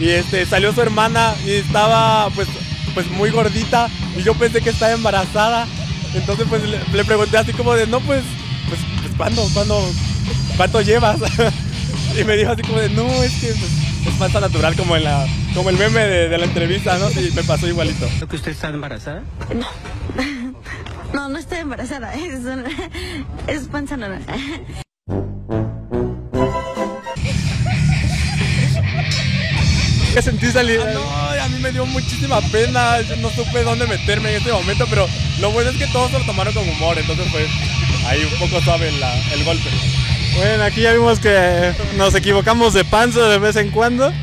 y 0.00 0.08
este 0.08 0.44
salió 0.46 0.72
su 0.72 0.80
hermana 0.82 1.34
y 1.46 1.52
estaba 1.52 2.28
pues 2.30 2.48
pues 2.94 3.08
muy 3.12 3.30
gordita 3.30 3.88
y 4.18 4.22
yo 4.22 4.34
pensé 4.34 4.60
que 4.60 4.70
estaba 4.70 4.92
embarazada. 4.92 5.66
Entonces 6.14 6.46
pues 6.48 6.62
le, 6.64 6.78
le 6.92 7.04
pregunté 7.04 7.38
así 7.38 7.52
como 7.52 7.74
de, 7.74 7.86
"No, 7.86 8.00
pues 8.00 8.22
pues, 8.68 8.80
pues 9.00 9.14
¿cuándo 9.16 9.48
cuándo 9.54 9.80
cuánto 10.56 10.80
llevas?" 10.80 11.20
y 12.20 12.24
me 12.24 12.36
dijo 12.36 12.50
así 12.50 12.62
como 12.62 12.78
de, 12.80 12.88
"No, 12.90 13.06
es 13.22 13.32
que 13.34 13.46
pues, 13.48 13.70
es 14.10 14.14
falta 14.16 14.40
natural 14.40 14.74
como 14.76 14.96
en 14.96 15.04
la 15.04 15.26
como 15.54 15.70
el 15.70 15.76
meme 15.78 16.00
de, 16.00 16.28
de 16.28 16.38
la 16.38 16.44
entrevista, 16.46 16.98
¿no?" 16.98 17.10
Y 17.10 17.30
me 17.32 17.42
pasó 17.44 17.66
igualito. 17.68 18.08
que 18.28 18.36
usted 18.36 18.52
está 18.52 18.68
embarazada? 18.68 19.22
No, 21.12 21.28
no 21.28 21.38
estoy 21.38 21.58
embarazada, 21.58 22.14
es, 22.16 22.40
un- 22.44 22.64
es 23.46 23.68
panza 23.68 23.96
normal. 23.96 24.22
¿Qué 30.14 30.20
sentiste 30.20 30.58
al 30.58 30.68
Ah, 30.70 30.90
no, 30.92 31.42
a 31.42 31.48
mí 31.48 31.58
me 31.60 31.72
dio 31.72 31.86
muchísima 31.86 32.40
pena, 32.52 33.00
yo 33.00 33.16
no 33.16 33.30
supe 33.30 33.62
dónde 33.64 33.86
meterme 33.86 34.30
en 34.30 34.36
este 34.36 34.52
momento, 34.52 34.86
pero 34.90 35.08
lo 35.40 35.50
bueno 35.52 35.70
es 35.70 35.76
que 35.78 35.86
todos 35.86 36.10
se 36.10 36.18
lo 36.18 36.24
tomaron 36.26 36.52
con 36.52 36.68
humor, 36.68 36.98
entonces 36.98 37.26
pues 37.32 37.46
ahí 38.06 38.22
un 38.22 38.38
poco 38.38 38.62
suave 38.62 38.92
la- 38.92 39.18
el 39.32 39.42
golpe. 39.44 39.70
Bueno, 40.36 40.64
aquí 40.64 40.80
ya 40.80 40.92
vimos 40.92 41.18
que 41.18 41.72
nos 41.96 42.14
equivocamos 42.14 42.74
de 42.74 42.84
panza 42.84 43.28
de 43.28 43.38
vez 43.38 43.56
en 43.56 43.70
cuando. 43.70 44.12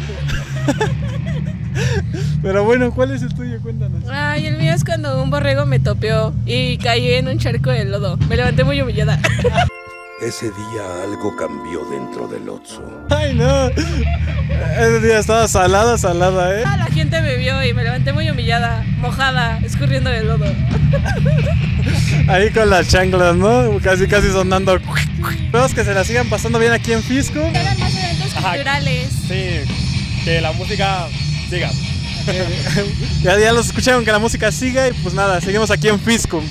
Pero 2.41 2.63
bueno, 2.63 2.91
¿cuál 2.91 3.11
es 3.11 3.21
el 3.21 3.33
tuyo? 3.33 3.61
Cuéntanos. 3.61 4.03
Ay, 4.09 4.45
el 4.45 4.57
mío 4.57 4.73
es 4.73 4.83
cuando 4.83 5.21
un 5.21 5.29
borrego 5.29 5.65
me 5.65 5.79
topeó 5.79 6.33
y 6.45 6.77
caí 6.77 7.13
en 7.13 7.27
un 7.27 7.37
charco 7.37 7.69
de 7.69 7.85
lodo. 7.85 8.17
Me 8.29 8.37
levanté 8.37 8.63
muy 8.63 8.81
humillada. 8.81 9.19
Ese 10.21 10.51
día 10.51 11.03
algo 11.03 11.33
cambió 11.37 11.85
dentro 11.85 12.27
del 12.27 12.49
Otso. 12.49 12.83
Ay, 13.09 13.33
no. 13.33 13.67
Ese 13.69 14.99
día 14.99 15.19
estaba 15.19 15.47
salada, 15.47 15.97
salada, 15.97 16.59
¿eh? 16.59 16.63
La 16.63 16.87
gente 16.87 17.21
me 17.21 17.37
vio 17.37 17.63
y 17.63 17.73
me 17.73 17.83
levanté 17.83 18.11
muy 18.11 18.29
humillada, 18.29 18.83
mojada, 18.97 19.59
escurriendo 19.63 20.09
de 20.09 20.23
lodo. 20.23 20.45
Ahí 22.27 22.49
con 22.51 22.69
las 22.69 22.89
chanclas, 22.89 23.35
¿no? 23.35 23.79
Casi, 23.81 24.07
casi 24.07 24.29
sonando. 24.29 24.75
Esperamos 24.75 25.73
que 25.73 25.85
se 25.85 25.93
la 25.93 26.03
sigan 26.03 26.27
pasando 26.27 26.59
bien 26.59 26.73
aquí 26.73 26.91
en 26.91 27.01
Fisco. 27.01 27.39
Eran 27.39 27.79
más 27.79 27.95
eventos 27.95 28.35
Ajá. 28.35 28.49
culturales. 28.49 29.07
Sí, 29.25 29.61
que 30.25 30.41
la 30.41 30.51
música 30.51 31.07
siga. 31.49 31.69
Ya, 33.23 33.39
ya 33.39 33.51
los 33.53 33.67
escucharon 33.67 34.05
que 34.05 34.11
la 34.11 34.19
música 34.19 34.51
siga 34.51 34.87
y 34.87 34.93
pues 34.93 35.15
nada, 35.15 35.41
seguimos 35.41 35.71
aquí 35.71 35.87
en 35.87 35.99
Fisco. 35.99 36.43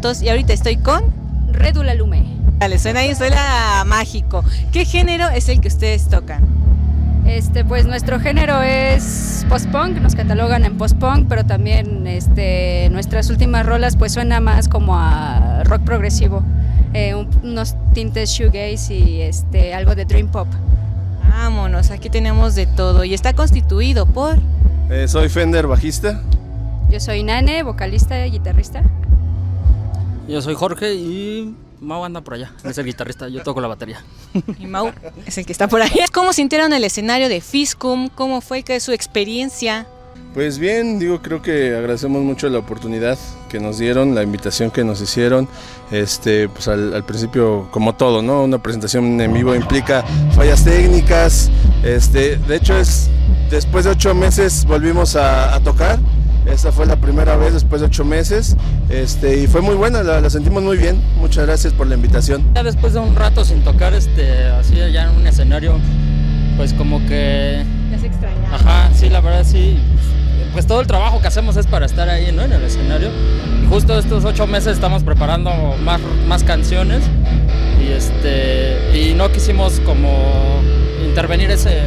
Y 0.00 0.28
ahorita 0.30 0.52
estoy 0.54 0.76
con 0.78 1.04
Rédula 1.52 1.94
Lume. 1.94 2.24
Dale, 2.58 2.78
suena 2.78 3.00
ahí, 3.00 3.14
suena 3.14 3.84
mágico. 3.86 4.42
¿Qué 4.72 4.84
género 4.86 5.28
es 5.28 5.48
el 5.50 5.60
que 5.60 5.68
ustedes 5.68 6.08
tocan? 6.08 6.42
Este, 7.26 7.64
pues 7.66 7.84
nuestro 7.86 8.18
género 8.18 8.62
es 8.62 9.44
post-punk, 9.50 9.98
nos 10.00 10.14
catalogan 10.14 10.64
en 10.64 10.78
post-punk, 10.78 11.26
pero 11.28 11.44
también 11.44 12.06
este, 12.06 12.88
nuestras 12.90 13.28
últimas 13.28 13.66
rolas 13.66 13.96
pues 13.96 14.12
suena 14.12 14.40
más 14.40 14.68
como 14.68 14.96
a 14.98 15.62
rock 15.64 15.82
progresivo, 15.82 16.42
eh, 16.94 17.14
un- 17.14 17.28
unos 17.42 17.76
tintes 17.92 18.30
shoegaze 18.30 18.94
y 18.94 19.20
este, 19.20 19.74
algo 19.74 19.94
de 19.94 20.06
dream 20.06 20.28
pop. 20.28 20.48
Vámonos, 21.28 21.90
aquí 21.90 22.08
tenemos 22.08 22.54
de 22.54 22.66
todo 22.66 23.04
y 23.04 23.12
está 23.12 23.34
constituido 23.34 24.06
por 24.06 24.38
Eh, 24.90 25.06
soy 25.08 25.28
Fender, 25.28 25.66
bajista. 25.66 26.22
Yo 26.90 26.98
soy 27.00 27.22
Nane, 27.22 27.62
vocalista 27.62 28.26
y 28.26 28.30
guitarrista. 28.32 28.82
Yo 30.30 30.40
soy 30.40 30.54
Jorge 30.54 30.94
y 30.94 31.54
Mau 31.80 32.04
anda 32.04 32.20
por 32.20 32.34
allá. 32.34 32.52
Es 32.62 32.78
el 32.78 32.86
guitarrista, 32.86 33.28
yo 33.28 33.42
toco 33.42 33.60
la 33.60 33.66
batería. 33.66 34.04
y 34.58 34.66
Mau 34.66 34.92
es 35.26 35.38
el 35.38 35.44
que 35.44 35.52
está 35.52 35.66
por 35.66 35.82
ahí. 35.82 35.90
¿Cómo 36.12 36.32
sintieron 36.32 36.72
el 36.72 36.84
escenario 36.84 37.28
de 37.28 37.40
Fiscum? 37.40 38.08
¿Cómo 38.14 38.40
fue 38.40 38.62
que 38.62 38.78
su 38.78 38.92
experiencia? 38.92 39.86
Pues 40.32 40.60
bien, 40.60 41.00
digo, 41.00 41.20
creo 41.20 41.42
que 41.42 41.74
agradecemos 41.74 42.22
mucho 42.22 42.48
la 42.48 42.60
oportunidad 42.60 43.18
que 43.48 43.58
nos 43.58 43.78
dieron, 43.78 44.14
la 44.14 44.22
invitación 44.22 44.70
que 44.70 44.84
nos 44.84 45.00
hicieron. 45.00 45.48
Este, 45.90 46.48
pues 46.48 46.68
al, 46.68 46.94
al 46.94 47.04
principio, 47.04 47.68
como 47.72 47.96
todo, 47.96 48.22
¿no? 48.22 48.44
Una 48.44 48.62
presentación 48.62 49.20
en 49.20 49.32
vivo 49.32 49.56
implica 49.56 50.04
fallas 50.36 50.62
técnicas. 50.62 51.50
Este, 51.82 52.36
de 52.36 52.56
hecho, 52.56 52.76
es 52.76 53.10
después 53.50 53.84
de 53.84 53.90
ocho 53.90 54.14
meses 54.14 54.64
volvimos 54.64 55.16
a, 55.16 55.56
a 55.56 55.60
tocar. 55.60 55.98
Esta 56.52 56.72
fue 56.72 56.84
la 56.86 56.96
primera 56.96 57.36
vez 57.36 57.54
después 57.54 57.80
de 57.80 57.86
ocho 57.86 58.04
meses. 58.04 58.56
Este, 58.88 59.38
y 59.38 59.46
fue 59.46 59.60
muy 59.60 59.74
buena, 59.74 60.02
la, 60.02 60.20
la 60.20 60.30
sentimos 60.30 60.62
muy 60.62 60.76
bien. 60.76 61.00
Muchas 61.16 61.46
gracias 61.46 61.72
por 61.72 61.86
la 61.86 61.94
invitación. 61.94 62.44
Ya 62.54 62.62
después 62.62 62.92
de 62.92 62.98
un 62.98 63.14
rato 63.14 63.44
sin 63.44 63.62
tocar 63.62 63.94
este, 63.94 64.46
así 64.46 64.80
allá 64.80 65.04
en 65.04 65.16
un 65.16 65.26
escenario, 65.26 65.78
pues 66.56 66.74
como 66.74 66.98
que... 67.06 67.64
Ya 67.90 67.98
se 67.98 68.06
extraña. 68.06 68.36
Ajá, 68.52 68.90
sí, 68.94 69.08
la 69.08 69.20
verdad 69.20 69.44
sí. 69.44 69.78
Pues 70.52 70.66
todo 70.66 70.80
el 70.80 70.86
trabajo 70.86 71.20
que 71.20 71.28
hacemos 71.28 71.56
es 71.56 71.66
para 71.66 71.86
estar 71.86 72.08
ahí, 72.08 72.32
¿no? 72.32 72.42
En 72.42 72.52
el 72.52 72.62
escenario. 72.64 73.10
Y 73.62 73.66
justo 73.68 73.96
estos 73.98 74.24
ocho 74.24 74.46
meses 74.46 74.74
estamos 74.74 75.04
preparando 75.04 75.50
más, 75.84 76.00
más 76.26 76.42
canciones 76.42 77.02
y 77.80 77.92
este 77.92 78.98
y 78.98 79.14
no 79.14 79.30
quisimos 79.30 79.80
como 79.80 80.60
intervenir 81.06 81.50
ese, 81.52 81.78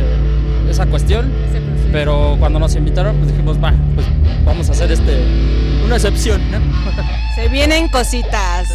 esa 0.70 0.86
cuestión. 0.86 1.30
Pero 1.94 2.36
cuando 2.40 2.60
nos 2.60 2.76
invitaron, 2.76 3.16
pues 3.18 3.30
dijimos, 3.32 3.64
va, 3.64 3.72
pues 3.96 4.06
vamos 4.44 4.68
a 4.68 4.72
hacer 4.74 4.92
este 4.92 5.24
una 5.86 5.96
excepción, 5.96 6.42
¿no? 6.52 6.58
Se 7.36 7.48
vienen 7.50 7.88
cositas. 7.88 8.68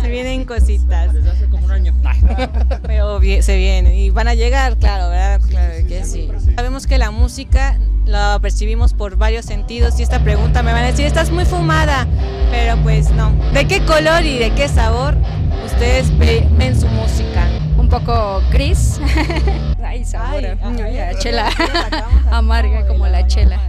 Se 0.00 0.08
vienen 0.08 0.44
cositas. 0.44 1.10
Pero 2.86 3.20
vie- 3.20 3.42
se 3.42 3.56
viene 3.56 3.98
y 3.98 4.10
van 4.10 4.28
a 4.28 4.34
llegar, 4.34 4.76
claro, 4.76 5.08
¿verdad? 5.10 5.40
Claro 5.48 5.74
que 5.88 6.04
sí. 6.04 6.28
Sabemos 6.56 6.86
que 6.86 6.98
la 6.98 7.10
música 7.10 7.78
la 8.04 8.38
percibimos 8.40 8.94
por 8.94 9.16
varios 9.16 9.44
sentidos 9.44 9.98
y 9.98 10.02
esta 10.02 10.22
pregunta 10.22 10.62
me 10.62 10.72
van 10.72 10.84
a 10.84 10.86
decir, 10.88 11.04
estás 11.06 11.30
muy 11.30 11.44
fumada, 11.44 12.06
pero 12.50 12.76
pues 12.82 13.10
no. 13.10 13.32
¿De 13.52 13.66
qué 13.66 13.84
color 13.84 14.24
y 14.24 14.38
de 14.38 14.50
qué 14.54 14.68
sabor 14.68 15.16
ustedes 15.64 16.16
ve- 16.18 16.46
ven 16.58 16.78
su 16.78 16.86
música? 16.88 17.48
Un 17.76 17.88
poco 17.88 18.40
gris. 18.52 19.00
Ay, 19.92 20.04
sabor. 20.06 20.44
a- 20.46 20.58
ay, 20.84 20.98
a 20.98 21.18
chela 21.18 21.48
amarga 22.30 22.86
como 22.86 23.06
la 23.06 23.26
chela. 23.26 23.60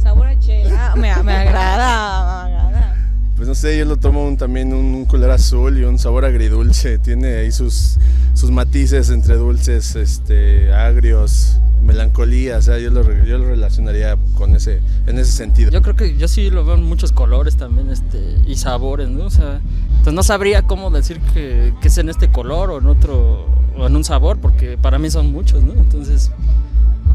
Sabor 0.00 0.28
a 0.28 0.38
chela. 0.38 0.94
Me, 0.94 1.00
me 1.24 1.32
agrada, 1.32 2.44
me 2.48 2.54
agrada. 2.56 2.96
Pues 3.36 3.48
no 3.48 3.54
sé, 3.56 3.76
yo 3.76 3.84
lo 3.84 3.96
tomo 3.96 4.24
un- 4.28 4.36
también 4.36 4.72
un, 4.72 4.94
un 4.94 5.04
color 5.06 5.32
azul 5.32 5.76
y 5.78 5.82
un 5.82 5.98
sabor 5.98 6.24
agridulce. 6.24 6.98
Tiene 6.98 7.34
ahí 7.38 7.50
sus, 7.50 7.98
sus 8.34 8.50
matices 8.52 9.10
entre 9.10 9.34
dulces, 9.34 9.96
este, 9.96 10.72
agrios, 10.72 11.58
melancolía. 11.82 12.58
O 12.58 12.62
sea, 12.62 12.78
yo 12.78 12.90
lo, 12.90 13.02
yo 13.24 13.38
lo 13.38 13.46
relacionaría 13.46 14.16
con 14.36 14.54
ese, 14.54 14.80
en 15.08 15.18
ese 15.18 15.32
sentido. 15.32 15.72
Yo 15.72 15.82
creo 15.82 15.96
que 15.96 16.16
yo 16.16 16.28
sí 16.28 16.48
lo 16.50 16.64
veo 16.64 16.76
en 16.76 16.84
muchos 16.84 17.10
colores 17.10 17.56
también 17.56 17.90
este, 17.90 18.36
y 18.46 18.54
sabores, 18.54 19.08
¿no? 19.08 19.24
O 19.24 19.30
sea, 19.30 19.60
entonces 19.90 20.12
no 20.14 20.22
sabría 20.22 20.62
cómo 20.62 20.90
decir 20.90 21.18
que, 21.32 21.74
que 21.80 21.88
es 21.88 21.98
en 21.98 22.08
este 22.08 22.28
color 22.30 22.70
o 22.70 22.78
en 22.78 22.86
otro, 22.86 23.48
o 23.76 23.86
en 23.86 23.96
un 23.96 24.04
sabor, 24.04 24.38
porque 24.38 24.78
para 24.78 24.98
mí 24.98 25.10
son 25.10 25.32
muchos, 25.32 25.62
¿no? 25.62 25.72
Entonces, 25.72 26.30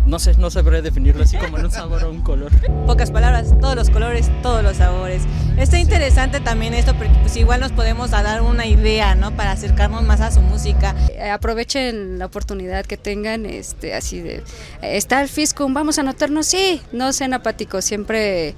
no 0.09 0.17
sé, 0.17 0.35
no 0.37 0.49
sabré 0.49 0.81
definirlo 0.81 1.23
así 1.23 1.37
como 1.37 1.57
en 1.59 1.65
un 1.65 1.71
sabor 1.71 2.03
o 2.03 2.09
un 2.09 2.21
color. 2.21 2.51
Pocas 2.87 3.11
palabras, 3.11 3.53
todos 3.61 3.75
los 3.75 3.89
colores, 3.89 4.31
todos 4.41 4.63
los 4.63 4.77
sabores. 4.77 5.23
Está 5.57 5.77
interesante 5.77 6.39
también 6.39 6.73
esto 6.73 6.95
porque 6.95 7.13
pues 7.21 7.37
igual 7.37 7.59
nos 7.59 7.71
podemos 7.71 8.09
dar 8.09 8.41
una 8.41 8.65
idea, 8.65 9.13
¿no? 9.13 9.35
Para 9.35 9.51
acercarnos 9.51 10.03
más 10.03 10.21
a 10.21 10.31
su 10.31 10.41
música. 10.41 10.95
Eh, 11.09 11.29
aprovechen 11.29 12.17
la 12.17 12.25
oportunidad 12.25 12.85
que 12.85 12.97
tengan, 12.97 13.45
este, 13.45 13.93
así 13.93 14.19
de, 14.21 14.43
está 14.81 15.21
el 15.21 15.29
Fiscum, 15.29 15.73
vamos 15.73 15.99
a 15.99 16.01
anotarnos, 16.01 16.47
sí, 16.47 16.81
no 16.91 17.13
sean 17.13 17.35
apáticos, 17.35 17.85
siempre 17.85 18.55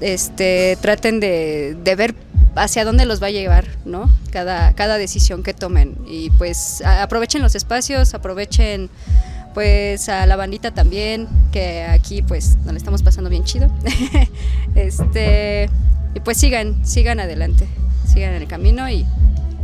este, 0.00 0.76
traten 0.80 1.20
de, 1.20 1.76
de 1.82 1.96
ver 1.96 2.14
hacia 2.56 2.84
dónde 2.84 3.04
los 3.06 3.22
va 3.22 3.28
a 3.28 3.30
llevar, 3.30 3.66
¿no? 3.84 4.10
Cada, 4.30 4.74
cada 4.74 4.98
decisión 4.98 5.42
que 5.42 5.54
tomen. 5.54 5.96
Y 6.06 6.30
pues 6.30 6.82
aprovechen 6.82 7.42
los 7.42 7.54
espacios, 7.54 8.14
aprovechen 8.14 8.90
pues 9.54 10.08
a 10.08 10.26
la 10.26 10.36
bandita 10.36 10.72
también, 10.72 11.28
que 11.52 11.82
aquí 11.84 12.22
pues 12.22 12.56
nos 12.64 12.76
estamos 12.76 13.02
pasando 13.02 13.30
bien 13.30 13.44
chido. 13.44 13.70
este, 14.74 15.68
y 16.14 16.20
pues 16.20 16.38
sigan, 16.38 16.84
sigan 16.86 17.20
adelante, 17.20 17.66
sigan 18.12 18.34
en 18.34 18.42
el 18.42 18.48
camino 18.48 18.88
y 18.88 19.06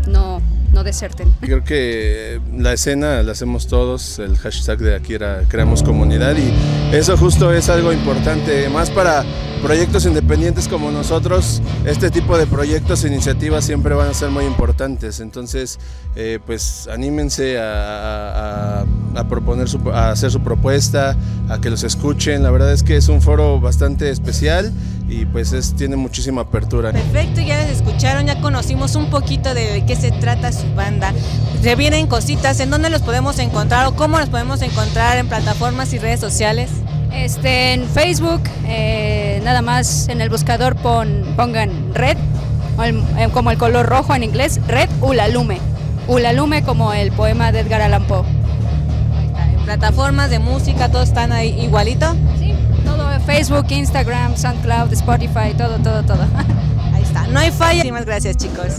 no, 0.08 0.40
no 0.72 0.84
deserten. 0.84 1.32
Creo 1.40 1.64
que 1.64 2.40
la 2.56 2.72
escena 2.72 3.22
la 3.22 3.32
hacemos 3.32 3.66
todos, 3.66 4.18
el 4.18 4.36
hashtag 4.36 4.78
de 4.78 4.94
aquí 4.94 5.14
era 5.14 5.42
creamos 5.48 5.82
comunidad 5.82 6.36
y 6.36 6.52
eso 6.94 7.16
justo 7.16 7.52
es 7.52 7.68
algo 7.68 7.92
importante, 7.92 8.68
más 8.68 8.90
para 8.90 9.24
proyectos 9.62 10.06
independientes 10.06 10.68
como 10.68 10.90
nosotros, 10.90 11.60
este 11.84 12.10
tipo 12.10 12.38
de 12.38 12.46
proyectos 12.46 13.04
e 13.04 13.08
iniciativas 13.08 13.64
siempre 13.64 13.94
van 13.94 14.08
a 14.08 14.14
ser 14.14 14.30
muy 14.30 14.44
importantes, 14.44 15.20
entonces 15.20 15.78
eh, 16.14 16.38
pues 16.46 16.88
anímense 16.88 17.58
a, 17.60 18.84
proponer, 19.28 19.66
a 19.92 20.10
hacer 20.10 20.30
su 20.30 20.40
propuesta, 20.40 21.16
a 21.48 21.60
que 21.60 21.70
los 21.70 21.82
escuchen, 21.82 22.42
la 22.42 22.50
verdad 22.50 22.72
es 22.72 22.82
que 22.82 22.96
es 22.96 23.08
un 23.08 23.20
foro 23.20 23.60
bastante 23.60 24.10
especial 24.10 24.72
y 25.08 25.24
pues 25.24 25.52
es, 25.52 25.74
tiene 25.74 25.96
muchísima 25.96 26.42
apertura. 26.42 26.92
Perfecto, 26.92 27.40
ya 27.40 27.56
les 27.58 27.70
escucharon, 27.78 28.26
ya 28.26 28.40
conocimos 28.40 28.94
un 28.94 29.08
poquito 29.10 29.54
de 29.54 29.84
qué 29.86 29.96
se 29.96 30.10
trata 30.10 30.52
su 30.52 30.72
banda. 30.74 31.12
Se 31.62 31.74
vienen 31.76 32.06
cositas, 32.06 32.60
¿en 32.60 32.70
dónde 32.70 32.90
los 32.90 33.02
podemos 33.02 33.38
encontrar 33.38 33.86
o 33.86 33.96
cómo 33.96 34.18
los 34.18 34.28
podemos 34.28 34.60
encontrar 34.62 35.16
en 35.16 35.28
plataformas 35.28 35.92
y 35.92 35.98
redes 35.98 36.20
sociales? 36.20 36.70
Este, 37.12 37.72
en 37.72 37.86
Facebook, 37.88 38.42
eh, 38.66 39.40
nada 39.44 39.62
más 39.62 40.08
en 40.08 40.20
el 40.20 40.28
buscador 40.28 40.76
pon- 40.76 41.24
pongan 41.36 41.94
red, 41.94 42.18
eh, 42.84 43.28
como 43.32 43.50
el 43.50 43.56
color 43.58 43.86
rojo 43.86 44.14
en 44.14 44.22
inglés, 44.24 44.60
red 44.68 44.88
Ulalume. 45.00 45.58
Ulalume 46.06 46.62
como 46.62 46.92
el 46.92 47.10
poema 47.12 47.50
de 47.50 47.60
Edgar 47.60 47.80
Allan 47.80 48.06
Poe. 48.06 48.24
En 49.58 49.64
plataformas 49.64 50.30
de 50.30 50.38
música, 50.38 50.90
todos 50.90 51.08
están 51.08 51.32
ahí 51.32 51.58
igualito. 51.62 52.14
Facebook, 53.28 53.70
Instagram, 53.70 54.34
SoundCloud, 54.36 54.90
Spotify, 54.94 55.52
todo, 55.54 55.78
todo, 55.80 56.02
todo. 56.02 56.22
Ahí 56.94 57.02
está, 57.02 57.26
no 57.26 57.38
hay 57.38 57.50
falla. 57.50 57.74
Muchísimas 57.74 58.06
gracias, 58.06 58.38
chicos. 58.38 58.78